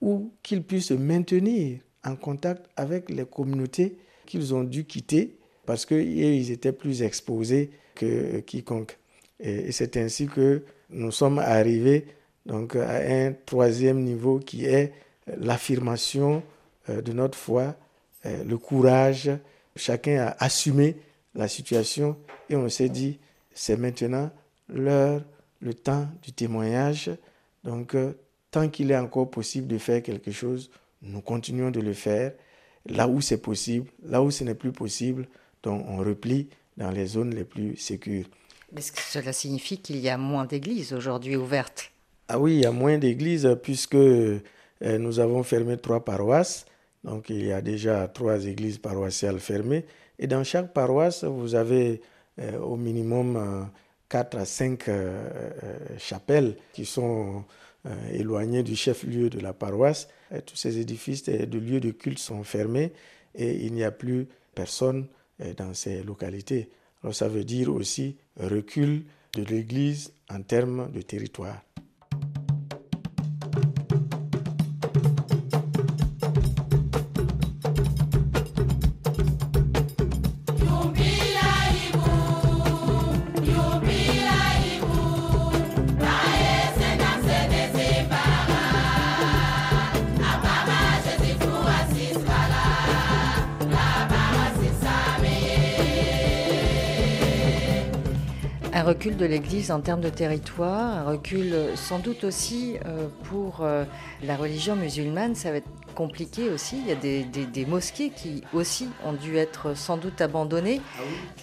[0.00, 5.84] ou qu'ils puissent se maintenir en contact avec les communautés qu'ils ont dû quitter parce
[5.86, 8.98] qu'ils étaient plus exposés que quiconque.
[9.38, 12.06] Et c'est ainsi que nous sommes arrivés
[12.46, 14.92] donc, à un troisième niveau qui est
[15.36, 16.42] l'affirmation
[16.88, 17.74] euh, de notre foi,
[18.24, 19.30] euh, le courage.
[19.74, 20.96] Chacun a assumé
[21.34, 22.16] la situation
[22.48, 23.18] et on s'est dit,
[23.52, 24.30] c'est maintenant
[24.68, 25.22] l'heure
[25.60, 27.10] le temps du témoignage.
[27.64, 28.12] Donc, euh,
[28.50, 30.70] tant qu'il est encore possible de faire quelque chose,
[31.02, 32.32] nous continuons de le faire.
[32.86, 35.26] Là où c'est possible, là où ce n'est plus possible,
[35.62, 38.26] donc on replie dans les zones les plus sécures.
[38.76, 41.90] Est-ce que cela signifie qu'il y a moins d'églises aujourd'hui ouvertes
[42.28, 44.40] Ah oui, il y a moins d'églises puisque euh,
[44.82, 46.66] nous avons fermé trois paroisses.
[47.02, 49.84] Donc il y a déjà trois églises paroissiales fermées.
[50.18, 52.00] Et dans chaque paroisse, vous avez
[52.40, 53.68] euh, au minimum
[54.08, 55.28] quatre à cinq euh,
[55.62, 57.44] euh, chapelles qui sont
[57.86, 60.08] euh, éloignées du chef-lieu de la paroisse.
[60.44, 62.92] tous ces édifices de lieux de culte sont fermés
[63.34, 65.06] et il n'y a plus personne
[65.56, 66.70] dans ces localités.
[67.02, 71.62] Alors ça veut dire aussi recul de l'Église en termes de territoire.
[98.86, 103.62] Recul de l'Église en termes de territoire, un recul euh, sans doute aussi euh, pour
[103.62, 103.84] euh,
[104.22, 106.78] la religion musulmane, ça va être compliqué aussi.
[106.78, 110.80] Il y a des, mosquées qui aussi ont dû être sans doute abandonnées.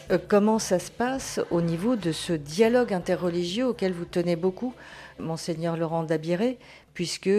[0.10, 4.74] Ah comment ça se passe au niveau de ce dialogue interreligieux auquel vous tenez beaucoup,
[5.20, 6.60] monseigneur Laurent Dabiré,
[6.94, 7.32] puisque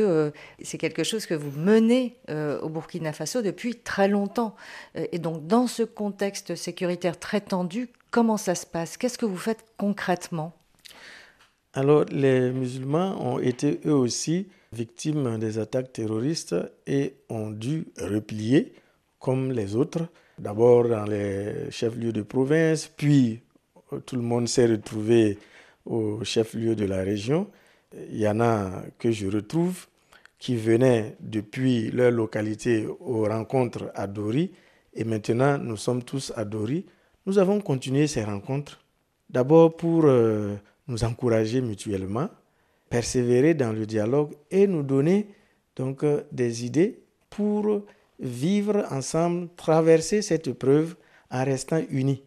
[0.61, 4.57] c'est quelque chose que vous menez au Burkina Faso depuis très longtemps.
[4.97, 8.97] et donc dans ce contexte sécuritaire très tendu, Comment ça se passe?
[8.97, 10.53] Qu'est-ce que vous faites concrètement?
[11.73, 16.55] Alors, les musulmans ont été eux aussi victimes des attaques terroristes
[16.87, 18.73] et ont dû replier
[19.19, 20.07] comme les autres.
[20.39, 23.41] D'abord dans les chefs-lieux de province, puis
[24.07, 25.37] tout le monde s'est retrouvé
[25.85, 27.51] au chef-lieu de la région.
[28.13, 29.89] Il y en a que je retrouve
[30.39, 34.53] qui venaient depuis leur localité aux rencontres à Dori,
[34.93, 36.87] et maintenant nous sommes tous à Dori,
[37.27, 38.81] nous avons continué ces rencontres,
[39.31, 40.57] d'abord pour euh,
[40.89, 42.29] nous encourager mutuellement,
[42.91, 45.29] persévérer dans le dialogue et nous donner
[45.77, 47.83] donc euh, des idées pour
[48.21, 50.97] vivre ensemble, traverser cette épreuve
[51.31, 52.23] en restant unis.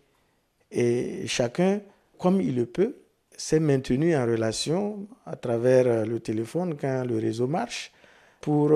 [0.71, 1.79] Et chacun,
[2.17, 2.97] comme il le peut,
[3.37, 7.91] s'est maintenu en relation à travers euh, le téléphone quand le réseau marche
[8.41, 8.71] pour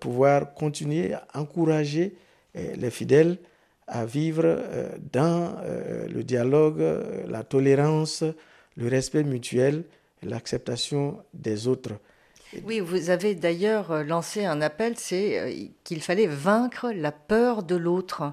[0.00, 2.14] pouvoir continuer à encourager
[2.54, 3.38] les fidèles
[3.86, 4.62] à vivre
[5.12, 5.56] dans
[6.08, 6.82] le dialogue,
[7.28, 8.24] la tolérance,
[8.76, 9.84] le respect mutuel,
[10.22, 11.92] l'acceptation des autres.
[12.64, 18.32] Oui, vous avez d'ailleurs lancé un appel, c'est qu'il fallait vaincre la peur de l'autre,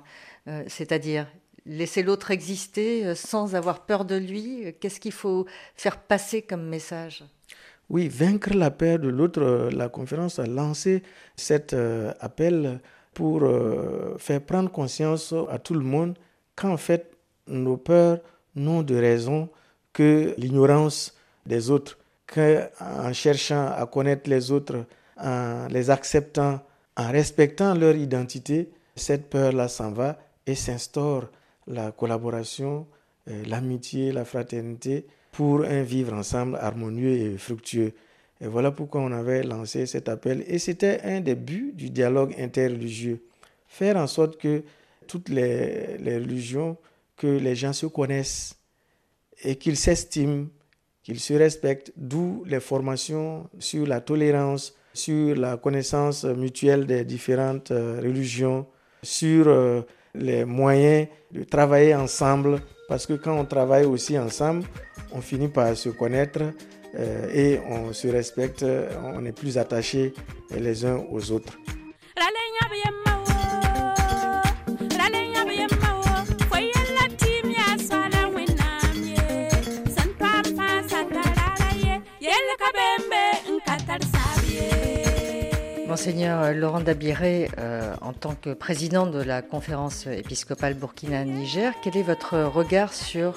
[0.67, 1.27] c'est-à-dire
[1.65, 6.67] laisser l'autre exister euh, sans avoir peur de lui Qu'est-ce qu'il faut faire passer comme
[6.67, 7.23] message?
[7.89, 9.41] Oui, vaincre la peur de l'autre.
[9.41, 11.03] Euh, la conférence a lancé
[11.35, 12.79] cet euh, appel
[13.13, 13.41] pour
[14.17, 16.17] faire prendre conscience à tout le monde
[16.55, 17.11] qu'en fait,
[17.47, 18.19] nos peurs
[18.55, 19.49] n'ont de raison
[19.93, 21.97] que l'ignorance des autres,
[22.27, 24.85] qu'en cherchant à connaître les autres,
[25.17, 26.61] en les acceptant,
[26.97, 31.29] en respectant leur identité, cette peur-là s'en va et s'instaure
[31.67, 32.87] la collaboration,
[33.29, 37.93] euh, l'amitié, la fraternité pour un vivre ensemble harmonieux et fructueux.
[38.41, 40.43] Et voilà pourquoi on avait lancé cet appel.
[40.47, 43.21] Et c'était un des buts du dialogue interreligieux.
[43.67, 44.63] Faire en sorte que
[45.07, 46.75] toutes les, les religions,
[47.15, 48.55] que les gens se connaissent
[49.43, 50.47] et qu'ils s'estiment,
[51.03, 57.71] qu'ils se respectent, d'où les formations sur la tolérance, sur la connaissance mutuelle des différentes
[57.71, 58.65] euh, religions,
[59.03, 59.81] sur euh,
[60.13, 64.65] les moyens de travailler ensemble, parce que quand on travaille aussi ensemble,
[65.11, 66.41] on finit par se connaître
[66.93, 70.13] et on se respecte, on est plus attachés
[70.51, 71.57] les uns aux autres.
[85.91, 92.01] Monseigneur Laurent Dabiré, euh, en tant que président de la conférence épiscopale Burkina-Niger, quel est
[92.01, 93.35] votre regard sur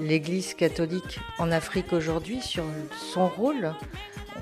[0.00, 2.64] l'Église catholique en Afrique aujourd'hui, sur
[3.12, 3.74] son rôle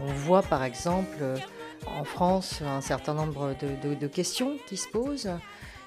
[0.02, 1.22] On voit par exemple
[1.86, 5.30] en France un certain nombre de, questions qui se posent.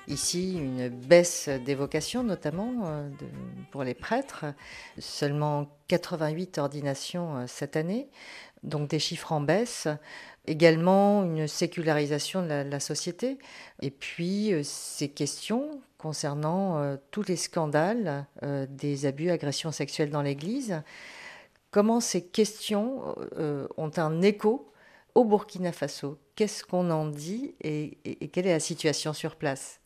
[0.07, 3.09] Ici, une baisse des vocations, notamment euh,
[3.71, 4.45] pour les prêtres.
[4.99, 8.07] Seulement 88 ordinations euh, cette année,
[8.63, 9.87] donc des chiffres en baisse
[10.47, 13.37] également une sécularisation de la, société,
[13.81, 20.09] et puis euh, ces questions concernant euh, tous les scandales euh, des abus, agressions sexuelles
[20.09, 20.81] dans l'Église.
[21.71, 23.13] Comment ces questions
[23.77, 24.71] ont un écho
[25.15, 26.17] au Burkina Faso?
[26.35, 27.97] Qu'est-ce qu'on en dit et
[28.31, 29.81] quelle est la situation sur place?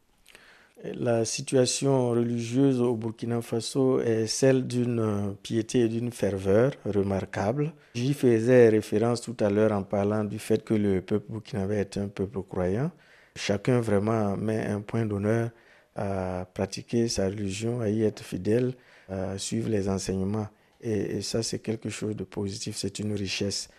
[0.84, 7.74] La situation religieuse au Burkina Faso est celle d'une piété et d'une ferveur remarquable.
[7.94, 11.98] J'y faisais référence tout à l'heure en parlant du fait que le peuple burkinabé est
[11.98, 12.90] un peuple croyant.
[13.36, 15.52] Chacun vraiment met un point d'honneur
[15.96, 18.74] à pratiquer sa religion, à y être fidèle,
[19.10, 20.48] à suivre les enseignements.
[20.82, 23.70] Et, ça, c'est quelque chose de positif, c'est une richesse.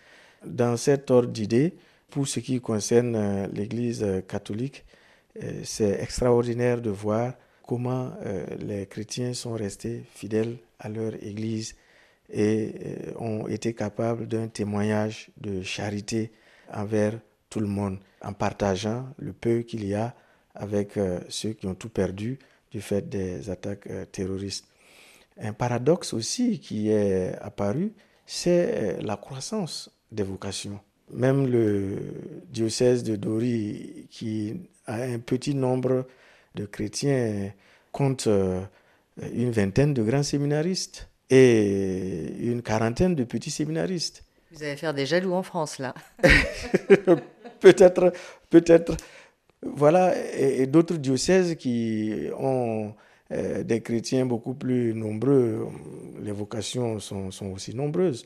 [0.45, 1.73] Dans cet ordre d'idées,
[2.09, 4.85] pour ce qui concerne euh, l'Église catholique,
[5.41, 7.33] euh, c'est extraordinaire de voir
[7.65, 11.75] comment euh, les chrétiens sont restés fidèles à leur Église
[12.29, 16.31] et euh, ont été capables d'un témoignage de charité
[16.71, 20.15] envers tout le monde, en partageant le peu qu'il y a
[20.55, 22.39] avec ceux qui ont tout perdu
[22.71, 24.65] du fait des attaques terroristes.
[25.39, 27.93] Un paradoxe aussi qui est apparu,
[28.25, 30.79] c'est la croissance des vocations.
[31.11, 31.97] Même le
[32.49, 36.07] diocèse de Dori, qui a un petit nombre
[36.55, 37.51] de chrétiens,
[37.91, 38.61] compte euh,
[39.33, 44.23] une vingtaine de grands séminaristes et une quarantaine de petits séminaristes.
[44.51, 45.93] Vous allez faire des jaloux en France, là.
[47.59, 48.13] peut-être,
[48.49, 48.97] peut-être.
[49.65, 52.93] Voilà, et, d'autres diocèses qui ont
[53.31, 55.67] euh, des chrétiens beaucoup plus nombreux,
[56.21, 58.25] les vocations sont, aussi nombreuses.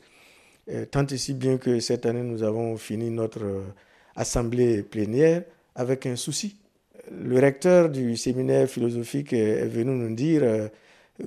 [0.70, 3.62] Euh, tant et si bien que cette année, nous avons fini notre
[4.16, 6.56] assemblée plénière avec un souci.
[7.10, 10.68] Le recteur du séminaire philosophique est venu nous dire euh,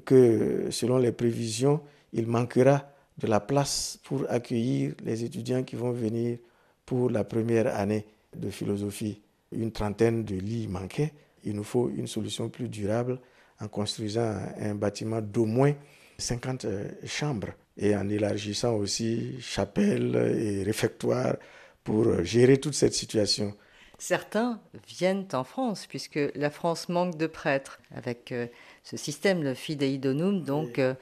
[0.05, 1.81] que selon les prévisions,
[2.13, 2.85] il manquera
[3.17, 6.37] de la place pour accueillir les étudiants qui vont venir
[6.85, 8.05] pour la première année
[8.35, 9.21] de philosophie.
[9.51, 11.13] Une trentaine de lits manquaient.
[11.43, 13.19] Il nous faut une solution plus durable
[13.59, 15.73] en construisant un bâtiment d'au moins
[16.17, 21.35] 50 euh, chambres et en élargissant aussi chapelle et réfectoire
[21.83, 23.55] pour gérer toute cette situation.
[23.97, 28.47] Certains viennent en France, puisque la France manque de prêtres, avec euh,
[28.83, 30.95] ce système, le fidei donum, donc euh,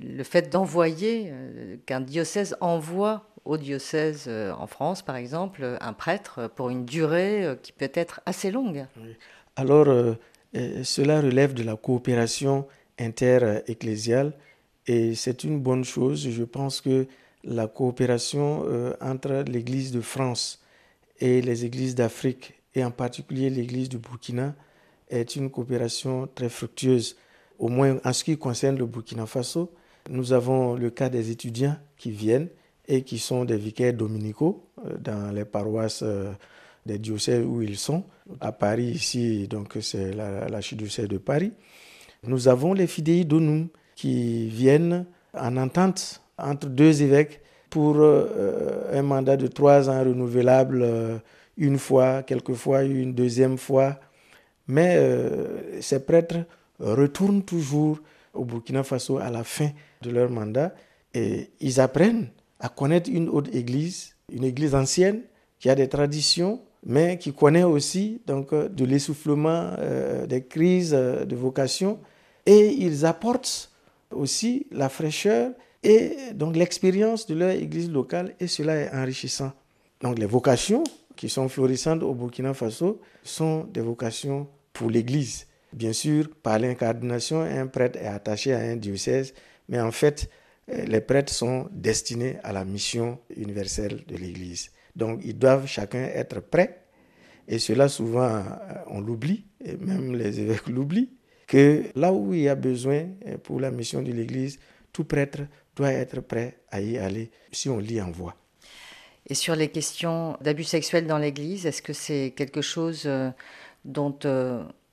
[0.00, 6.50] le fait d'envoyer, euh, qu'un diocèse envoie au diocèse en France, par exemple, un prêtre
[6.56, 8.86] pour une durée qui peut être assez longue.
[9.54, 9.86] Alors,
[10.82, 12.66] cela relève de la coopération
[12.98, 14.32] inter-ecclésiale
[14.88, 16.28] et c'est une bonne chose.
[16.28, 17.06] Je pense que
[17.44, 18.64] la coopération
[19.00, 20.60] entre l'Église de France
[21.20, 24.54] et les églises d'Afrique, et en particulier l'église du Burkina,
[25.08, 27.16] est une coopération très fructueuse.
[27.58, 29.72] Au moins en ce qui concerne le Burkina Faso,
[30.08, 32.48] nous avons le cas des étudiants qui viennent
[32.88, 36.32] et qui sont des vicaires dominicaux euh, dans les paroisses euh,
[36.84, 38.04] des diocèses où ils sont.
[38.40, 41.52] À Paris, ici, donc c'est la, la de Paris.
[42.24, 47.40] Nous avons les fidei donum qui viennent en entente entre deux évêques
[47.70, 51.20] pour euh, un mandat de trois ans renouvelable
[51.56, 53.98] une fois, quelquefois une deuxième fois.
[54.68, 55.00] Mais
[55.80, 56.44] ces prêtres
[56.80, 58.00] retournent toujours
[58.36, 59.70] au Burkina Faso à la fin
[60.02, 60.74] de leur mandat
[61.14, 62.28] et ils apprennent
[62.60, 65.22] à connaître une autre église, une église ancienne
[65.58, 69.72] qui a des traditions, mais qui connaît aussi donc de l'essoufflement,
[70.28, 71.98] des crises de vocation,
[72.44, 73.72] et ils apportent
[74.10, 79.52] aussi la fraîcheur et donc l'expérience de leur église locale, et cela est enrichissant.
[80.00, 80.84] Donc les vocations
[81.16, 85.46] qui sont florissantes au Burkina Faso sont des vocations pour l'église.
[85.76, 89.34] Bien sûr, par l'incarnation, un prêtre est attaché à un diocèse,
[89.68, 90.30] mais en fait,
[90.72, 94.70] euh, les prêtres sont destinés à la mission universelle de l'église.
[94.96, 96.80] Donc ils doivent chacun être prêts,
[97.46, 98.42] et cela souvent euh,
[98.86, 101.10] on l'oublie, et même les évêques l'oublient,
[101.46, 104.58] que là où il y a besoin euh, pour la mission de l'église,
[104.94, 105.42] tout prêtre
[105.76, 108.34] doit être prêt à y aller si on l'y envoie.
[109.26, 113.06] Et sur les questions d'abus sexuels dans l'Église, est-ce que c'est quelque chose
[113.84, 114.16] dont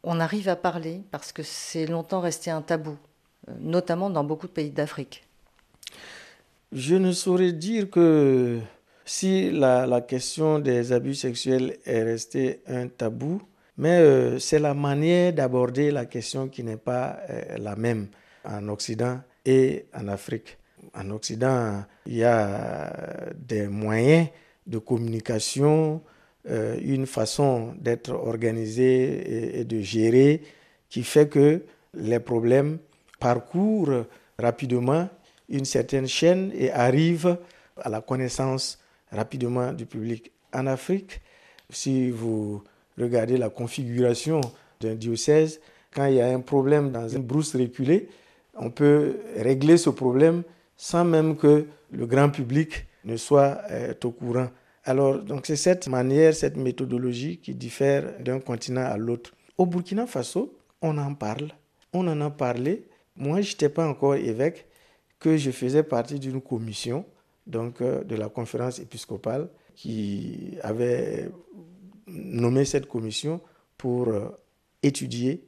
[0.04, 2.98] on arrive à parler parce que c'est longtemps resté un tabou,
[3.48, 5.24] euh, notamment dans beaucoup de pays d'Afrique
[6.72, 8.60] Je ne saurais dire que
[9.06, 13.42] si la, la, question des abus sexuels est restée un tabou,
[13.78, 17.20] mais c'est la manière d'aborder la question qui n'est pas
[17.58, 18.08] la même
[18.46, 20.58] en Occident et en Afrique.
[20.94, 22.94] En Occident, il y a
[23.36, 24.28] des moyens
[24.68, 26.02] de communication,
[26.50, 30.42] euh, une façon d'être organisé et, de gérer
[30.90, 31.62] qui fait que
[31.94, 32.80] les problèmes
[33.20, 34.06] parcourent
[34.38, 35.08] rapidement
[35.50, 37.38] une certaine chaîne et arrivent
[37.78, 38.80] à la connaissance
[39.12, 40.32] rapidement du public.
[40.54, 41.22] En Afrique,
[41.70, 42.64] si vous
[42.98, 44.42] regardez la configuration
[44.82, 45.60] d'un diocèse,
[45.94, 48.08] quand il y a un problème dans une brousse reculée,
[48.56, 50.44] on peut régler ce problème
[50.76, 54.50] sans même que le grand public ne soit euh, au courant.
[54.86, 59.32] Alors, donc c'est cette manière, cette méthodologie qui diffère d'un continent à l'autre.
[59.58, 61.52] Au Burkina Faso, on en parle.
[61.94, 62.84] On en a parlé.
[63.16, 64.68] Moi, je n'étais pas encore évêque,
[65.20, 67.06] que je faisais partie d'une commission,
[67.48, 71.30] donc euh, de la conférence épiscopale, qui avait
[72.08, 73.40] nommé cette commission
[73.78, 74.28] pour euh,
[74.82, 75.46] étudier,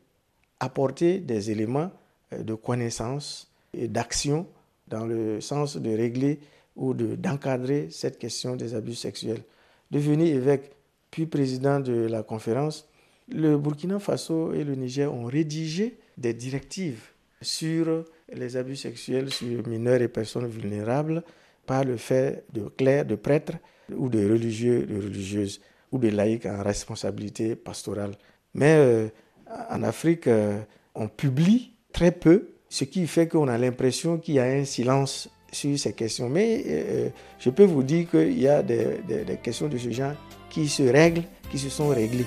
[0.59, 1.91] apporter des éléments
[2.31, 4.47] de connaissance et d'action
[4.87, 6.39] dans le sens de régler
[6.75, 9.43] ou d'encadrer cette question des abus sexuels.
[9.91, 10.71] Devenu évêque
[11.11, 12.87] puis président de la conférence,
[13.29, 17.01] le Burkina Faso et le Niger ont rédigé des directives
[17.41, 18.03] sur
[18.33, 21.23] les abus sexuels sur mineurs et personnes vulnérables
[21.65, 23.53] par le fait de clercs, de prêtres
[23.95, 25.61] ou de religieux, de religieuses
[25.91, 28.11] ou de laïcs en responsabilité pastorale.
[28.53, 29.07] Mais euh,
[29.69, 30.59] en Afrique, euh,
[30.95, 35.29] on publie très peu, ce qui fait qu'on a l'impression qu'il y a un silence
[35.55, 36.29] sur ces questions.
[36.29, 40.13] Mais euh, je peux vous dire qu'il y a des questions de ce genre
[40.49, 42.25] qui se règlent, qui se sont réglées.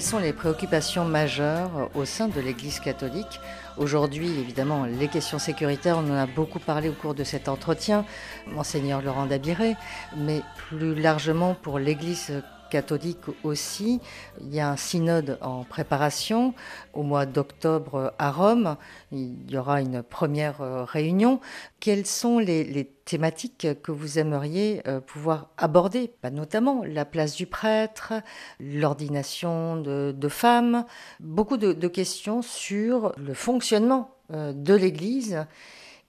[0.00, 3.38] Quelles sont les préoccupations majeures au sein de l'Église catholique
[3.80, 8.04] Aujourd'hui, évidemment, les questions sécuritaires, on en a beaucoup parlé au cours de cet entretien,
[8.46, 9.74] monseigneur Laurent Dabiré,
[10.18, 14.00] mais plus largement pour l'Église catholique aussi.
[14.40, 16.54] Il y a un synode en préparation
[16.94, 18.76] au mois d'octobre à Rome.
[19.12, 21.40] Il y aura une première euh, réunion.
[21.80, 26.12] Quelles sont les, thématiques que vous aimeriez euh, pouvoir aborder?
[26.22, 28.14] Bah, Notamment la place du prêtre,
[28.60, 30.84] l'ordination de, femmes,
[31.18, 35.44] beaucoup de, questions sur le fonctionnement euh, de l'Église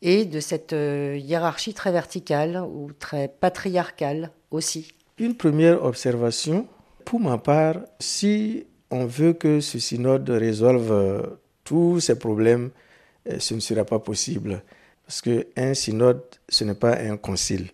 [0.03, 4.93] et de cette hiérarchie très verticale ou très patriarcale aussi.
[5.21, 6.65] Une première observation,
[7.05, 11.21] pour ma part, si on veut que ce synode résolve euh,
[11.63, 12.71] tous ces problèmes,
[13.29, 14.63] euh, ce ne sera pas possible.
[15.05, 17.67] Parce qu'un synode, ce n'est pas un concile.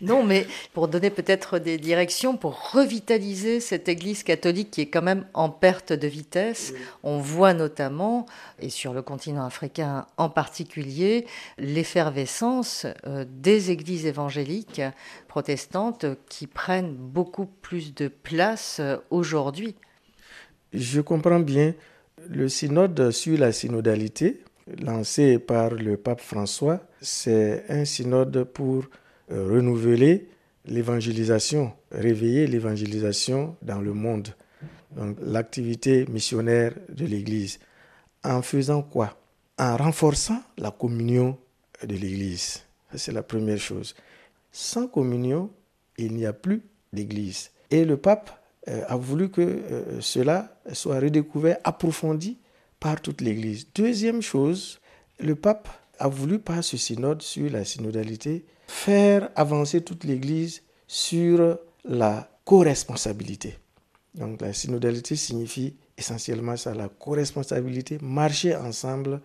[0.00, 5.02] Non, mais pour donner peut-être des directions, pour revitaliser cette Église catholique qui est quand
[5.02, 6.72] même en perte de vitesse,
[7.02, 8.26] on voit notamment,
[8.60, 11.26] et sur le continent africain en particulier,
[11.58, 14.82] l'effervescence euh, des églises évangéliques
[15.26, 19.74] protestantes qui prennent beaucoup plus de place euh, aujourd'hui.
[20.72, 21.74] Je comprends bien.
[22.28, 24.42] Le synode sur la synodalité,
[24.80, 28.84] lancé par le pape François, c'est un synode pour
[29.30, 30.28] renouveler
[30.64, 34.28] l'évangélisation, réveiller l'évangélisation dans le monde.
[35.20, 37.58] L'activité missionnaire de l'Église.
[38.24, 39.18] En faisant quoi?
[39.58, 41.38] En renforçant la communion
[41.82, 42.62] de l'Église.
[42.94, 43.94] C'est la première chose.
[44.50, 45.50] Sans communion,
[45.98, 46.62] il n'y a plus
[46.92, 47.50] d'Église.
[47.70, 48.30] Et le pape
[48.68, 52.38] euh, a voulu que euh, cela soit redécouvert, approfondi
[52.80, 53.68] par toute l'Église.
[53.74, 54.80] Deuxième chose,
[55.20, 55.68] le pape
[55.98, 63.58] a voulu par ce synode sur la synodalité faire avancer toute l'Église sur la co-responsabilité.
[64.14, 69.20] Donc la synodalité signifie essentiellement ça, la co-responsabilité, marcher ensemble,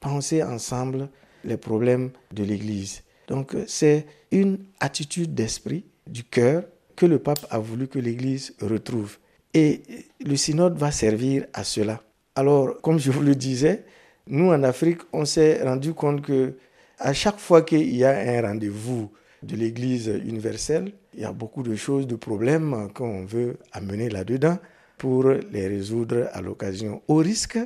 [0.00, 1.08] penser ensemble
[1.44, 3.02] les problèmes de l'Église.
[3.28, 6.64] Donc c'est une attitude d'esprit, du cœur,
[6.96, 9.18] que le pape a voulu que l'Église retrouve.
[9.54, 9.82] Et
[10.20, 12.02] le synode va servir à cela.
[12.34, 13.84] Alors, comme je vous le disais,
[14.26, 16.54] nous en Afrique, on s'est rendu compte que
[16.98, 19.10] à chaque fois qu'il y a un rendez-vous
[19.42, 24.58] de l'Église universelle, il y a beaucoup de choses, de problèmes qu'on veut amener là-dedans
[24.98, 27.58] pour les résoudre à l'occasion, au risque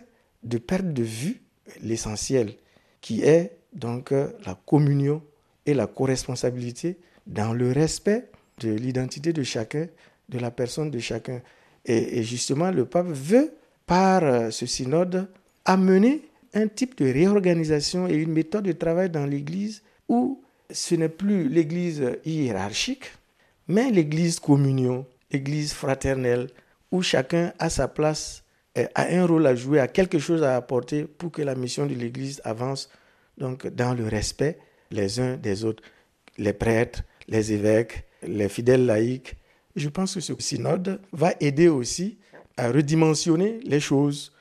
[0.42, 1.40] de perdre de vue
[1.82, 2.54] l'essentiel,
[3.00, 5.22] qui est donc la communion
[5.64, 8.28] et la co-responsabilité dans le respect
[8.60, 9.86] de l'identité de chacun,
[10.28, 11.40] de la personne de chacun.
[11.86, 13.54] Et, justement, le pape veut,
[13.86, 15.28] par ce synode,
[15.64, 16.22] amener
[16.54, 21.48] un type de réorganisation et une méthode de travail dans l'Église où ce n'est plus
[21.48, 23.12] l'Église hiérarchique,
[23.68, 26.48] mais l'Église communion, l'Église fraternelle,
[26.90, 28.44] où chacun a sa place,
[28.94, 31.94] a un rôle à jouer, a quelque chose à apporter pour que la mission de
[31.94, 32.90] l'Église avance
[33.38, 34.58] donc dans le respect
[34.90, 35.82] les uns des autres,
[36.38, 39.36] les prêtres, les évêques, les fidèles laïcs.
[39.74, 42.18] Je pense que ce synode va aider aussi
[42.56, 44.32] à redimensionner les choses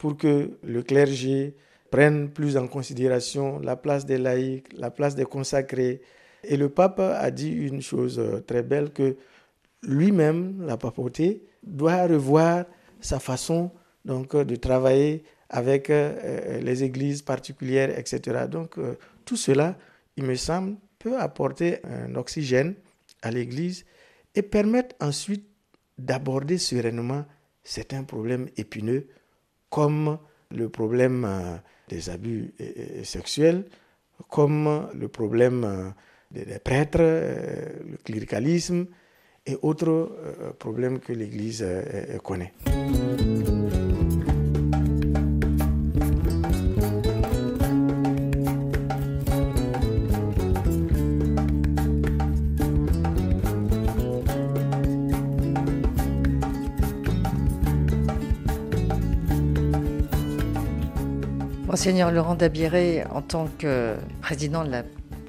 [0.00, 1.54] pour que le clergé
[1.90, 6.00] prenne plus en considération la place des laïcs, la place des consacrés.
[6.42, 9.18] Et le pape a dit une chose euh, très belle que
[9.82, 12.64] lui-même, la papauté, doit revoir
[13.00, 13.70] sa façon
[14.06, 18.46] donc de travailler avec euh, les églises particulières, etc.
[18.50, 18.76] Donc
[19.26, 19.76] tout cela,
[20.16, 22.74] il me semble, peut apporter un oxygène
[23.20, 23.84] à l'Église
[24.34, 25.46] et permettre ensuite
[25.98, 27.26] d'aborder sereinement
[27.62, 29.06] certains problèmes épineux
[29.70, 30.18] comme
[30.50, 31.56] le problème euh,
[31.88, 32.52] des abus
[33.04, 33.64] sexuels,
[34.28, 35.90] comme le problème euh,
[36.30, 38.86] des prêtres, euh, le cléricalisme
[39.46, 40.10] et autres
[40.58, 41.64] problèmes que l'Église
[42.22, 42.52] connaît.
[61.80, 64.82] Monseigneur Laurent Dabiré, en tant que président de la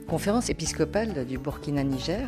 [0.09, 2.27] conférence épiscopale du Burkina-Niger,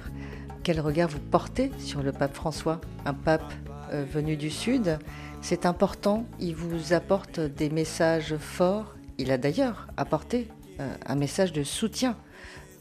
[0.63, 3.53] quel regard vous portez sur le pape François Un pape
[3.91, 4.97] euh, venu du Sud,
[5.41, 8.95] c'est important, il vous apporte des messages forts.
[9.17, 10.47] Il a d'ailleurs apporté
[10.79, 12.15] euh, un message de soutien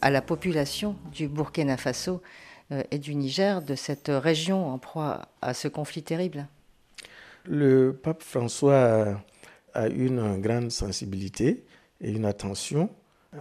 [0.01, 2.23] à la population du Burkina Faso
[2.71, 6.47] euh, et du Niger, de cette région en proie à ce conflit terrible.
[7.47, 9.21] Le pape François
[9.75, 11.65] a une grande sensibilité
[12.01, 12.91] et une attention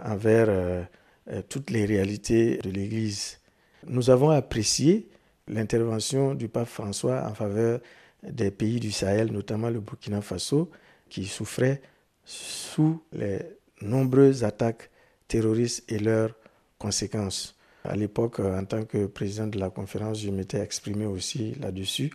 [0.04, 0.82] envers euh,
[1.30, 3.38] euh, toutes les réalités de l'Église.
[3.86, 5.08] Nous avons apprécié
[5.48, 7.80] l'intervention du pape François en faveur
[8.22, 10.70] des pays du Sahel, notamment le Burkina Faso,
[11.08, 11.82] qui souffrait
[12.24, 13.40] sous les
[13.80, 14.90] nombreuses attaques
[15.26, 16.30] terroristes et leurs
[16.78, 17.56] conséquences.
[17.84, 22.12] À l'époque, en tant que président de la conférence, je m'étais exprimé aussi là-dessus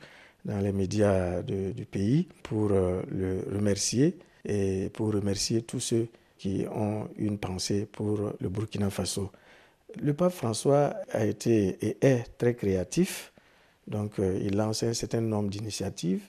[0.47, 6.65] dans les médias du pays pour euh, le remercier et pour remercier tous ceux qui
[6.73, 9.29] ont une pensée pour le Burkina Faso.
[10.01, 13.33] Le pape François a été et est très créatif,
[13.87, 16.23] donc euh, il lance un certain nombre d'initiatives.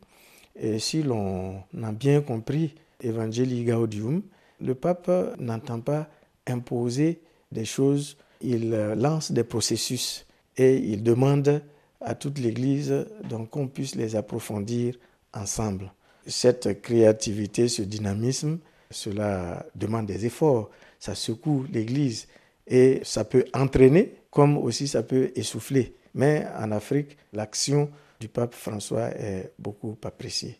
[0.56, 4.22] Et si l'on a bien compris Evangelii Gaudium,
[4.60, 6.08] le pape n'entend pas
[6.48, 7.20] imposer
[7.52, 11.62] des choses, il euh, lance des processus et il demande
[12.00, 13.06] à toute l'Église
[13.50, 14.96] qu'on puisse les approfondir
[15.34, 15.92] ensemble.
[16.26, 18.58] Cette créativité, ce dynamisme,
[18.90, 22.28] cela demande des efforts, ça secoue l'Église
[22.66, 25.94] et ça peut entraîner comme aussi ça peut essouffler.
[26.14, 27.90] Mais en Afrique, l'action
[28.20, 30.58] du pape François est beaucoup appréciée.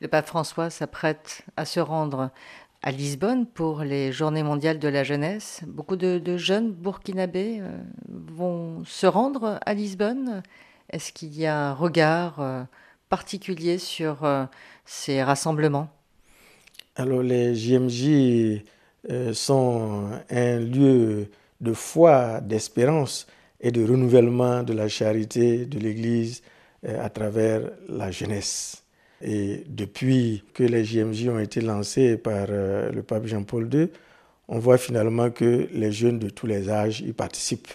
[0.00, 2.30] Le pape François s'apprête à se rendre
[2.88, 5.60] à Lisbonne pour les Journées mondiales de la jeunesse.
[5.66, 7.68] Beaucoup de, jeunes burkinabés euh,
[8.08, 10.42] vont se rendre à Lisbonne.
[10.88, 12.62] Est-ce qu'il y a un regard euh,
[13.10, 14.46] particulier sur euh,
[14.86, 15.90] ces rassemblements?
[16.96, 18.62] Alors les JMJ
[19.34, 21.30] sont un lieu
[21.60, 23.26] de foi, d'espérance
[23.60, 26.40] et de renouvellement de la charité de l'Église
[26.86, 28.82] à travers la jeunesse.
[29.20, 33.88] Et depuis que les JMJ ont été lancés par euh, le pape Jean-Paul II,
[34.46, 37.68] on voit finalement que les jeunes de tous les âges y participent.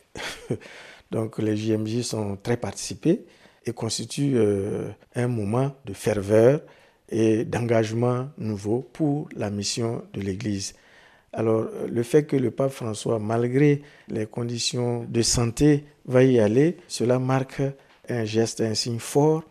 [1.11, 3.25] Donc les JMJ sont très participés
[3.65, 6.61] et constituent euh, un moment de ferveur
[7.09, 10.73] et d'engagement nouveau pour la mission de l'Église.
[11.33, 16.77] Alors le fait que le pape François, malgré les conditions de santé, va y aller,
[16.87, 17.61] cela marque
[18.09, 19.43] un geste, un signe fort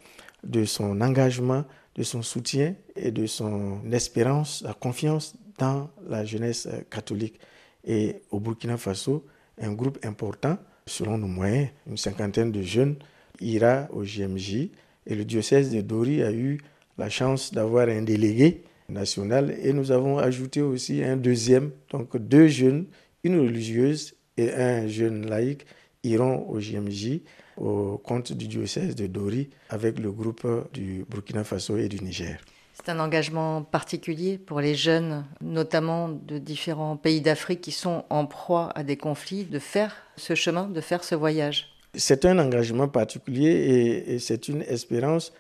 [0.44, 1.64] de son engagement
[1.94, 7.38] de son soutien et de son espérance, la confiance dans la jeunesse euh, catholique.
[7.84, 9.26] Et au Burkina Faso,
[9.60, 12.96] un groupe important, selon nos moyens, une cinquantaine de jeunes,
[13.40, 14.70] ira au JMJ.
[15.06, 16.58] Et le diocèse de Dori a eu
[16.96, 22.48] la chance d'avoir un délégué national et nous avons ajouté aussi un deuxième, donc deux
[22.48, 22.86] jeunes,
[23.24, 25.66] une religieuse et un jeune laïc
[26.04, 27.20] iront au JMJ
[27.62, 32.38] au compte du diocèse de Dori avec le groupe du Burkina Faso et du Niger.
[32.74, 38.26] C'est un engagement particulier pour les jeunes, notamment de différents pays d'Afrique qui sont en
[38.26, 41.68] proie à des conflits, de faire ce chemin, de faire ce voyage.
[41.94, 45.32] C'est un engagement particulier et, c'est une espérance.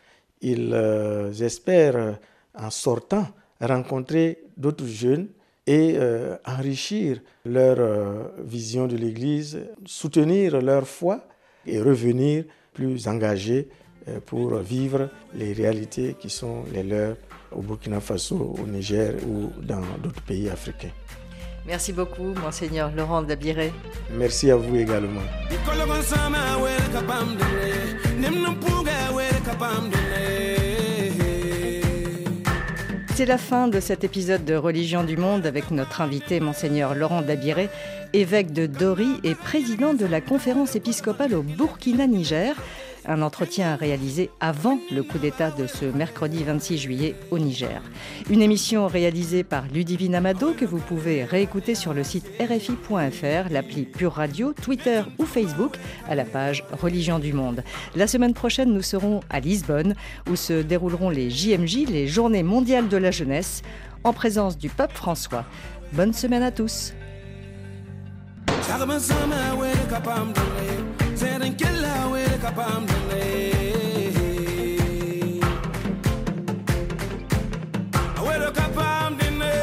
[0.42, 2.18] Ils euh, espèrent,
[2.54, 3.26] en sortant,
[3.60, 5.28] rencontrer d'autres jeunes
[5.66, 11.26] et euh, enrichir leur euh, vision de l'Église, soutenir leur foi
[11.66, 13.68] et revenir plus engagés
[14.08, 17.16] euh, pour vivre les réalités qui sont les leurs
[17.54, 20.90] au Burkina Faso, au Niger ou dans d'autres pays africains.
[21.66, 23.72] Merci beaucoup, Monseigneur Laurent Dabiré.
[24.10, 25.20] Merci à vous également.
[33.14, 37.20] C'est la fin de cet épisode de Religion du Monde avec notre invité, Monseigneur Laurent
[37.20, 37.68] Dabiré,
[38.14, 42.56] évêque de Dori et président de la conférence épiscopale au Burkina-Niger.
[43.06, 47.82] Un entretien réalisé avant le coup d'État de ce mercredi 26 juillet au Niger.
[48.30, 53.84] Une émission réalisée par Ludivine Amado que vous pouvez réécouter sur le site rfi.fr, l'appli
[53.86, 55.76] Pure Radio, Twitter ou Facebook
[56.08, 57.64] à la page Religion du Monde.
[57.96, 59.94] La semaine prochaine, nous serons à Lisbonne
[60.30, 63.62] où se dérouleront les JMJ, les Journées mondiales de la jeunesse,
[64.04, 65.44] en présence du pape François.
[65.92, 66.92] Bonne semaine à tous.
[72.38, 73.24] Kapam dele
[78.18, 79.54] awero kapam dele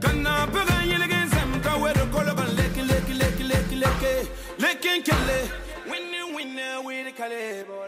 [0.00, 1.72] kana paga yilege zam ka
[2.12, 2.50] kolo ban
[4.62, 5.38] lekin kele
[5.90, 7.83] winne winne we kale bore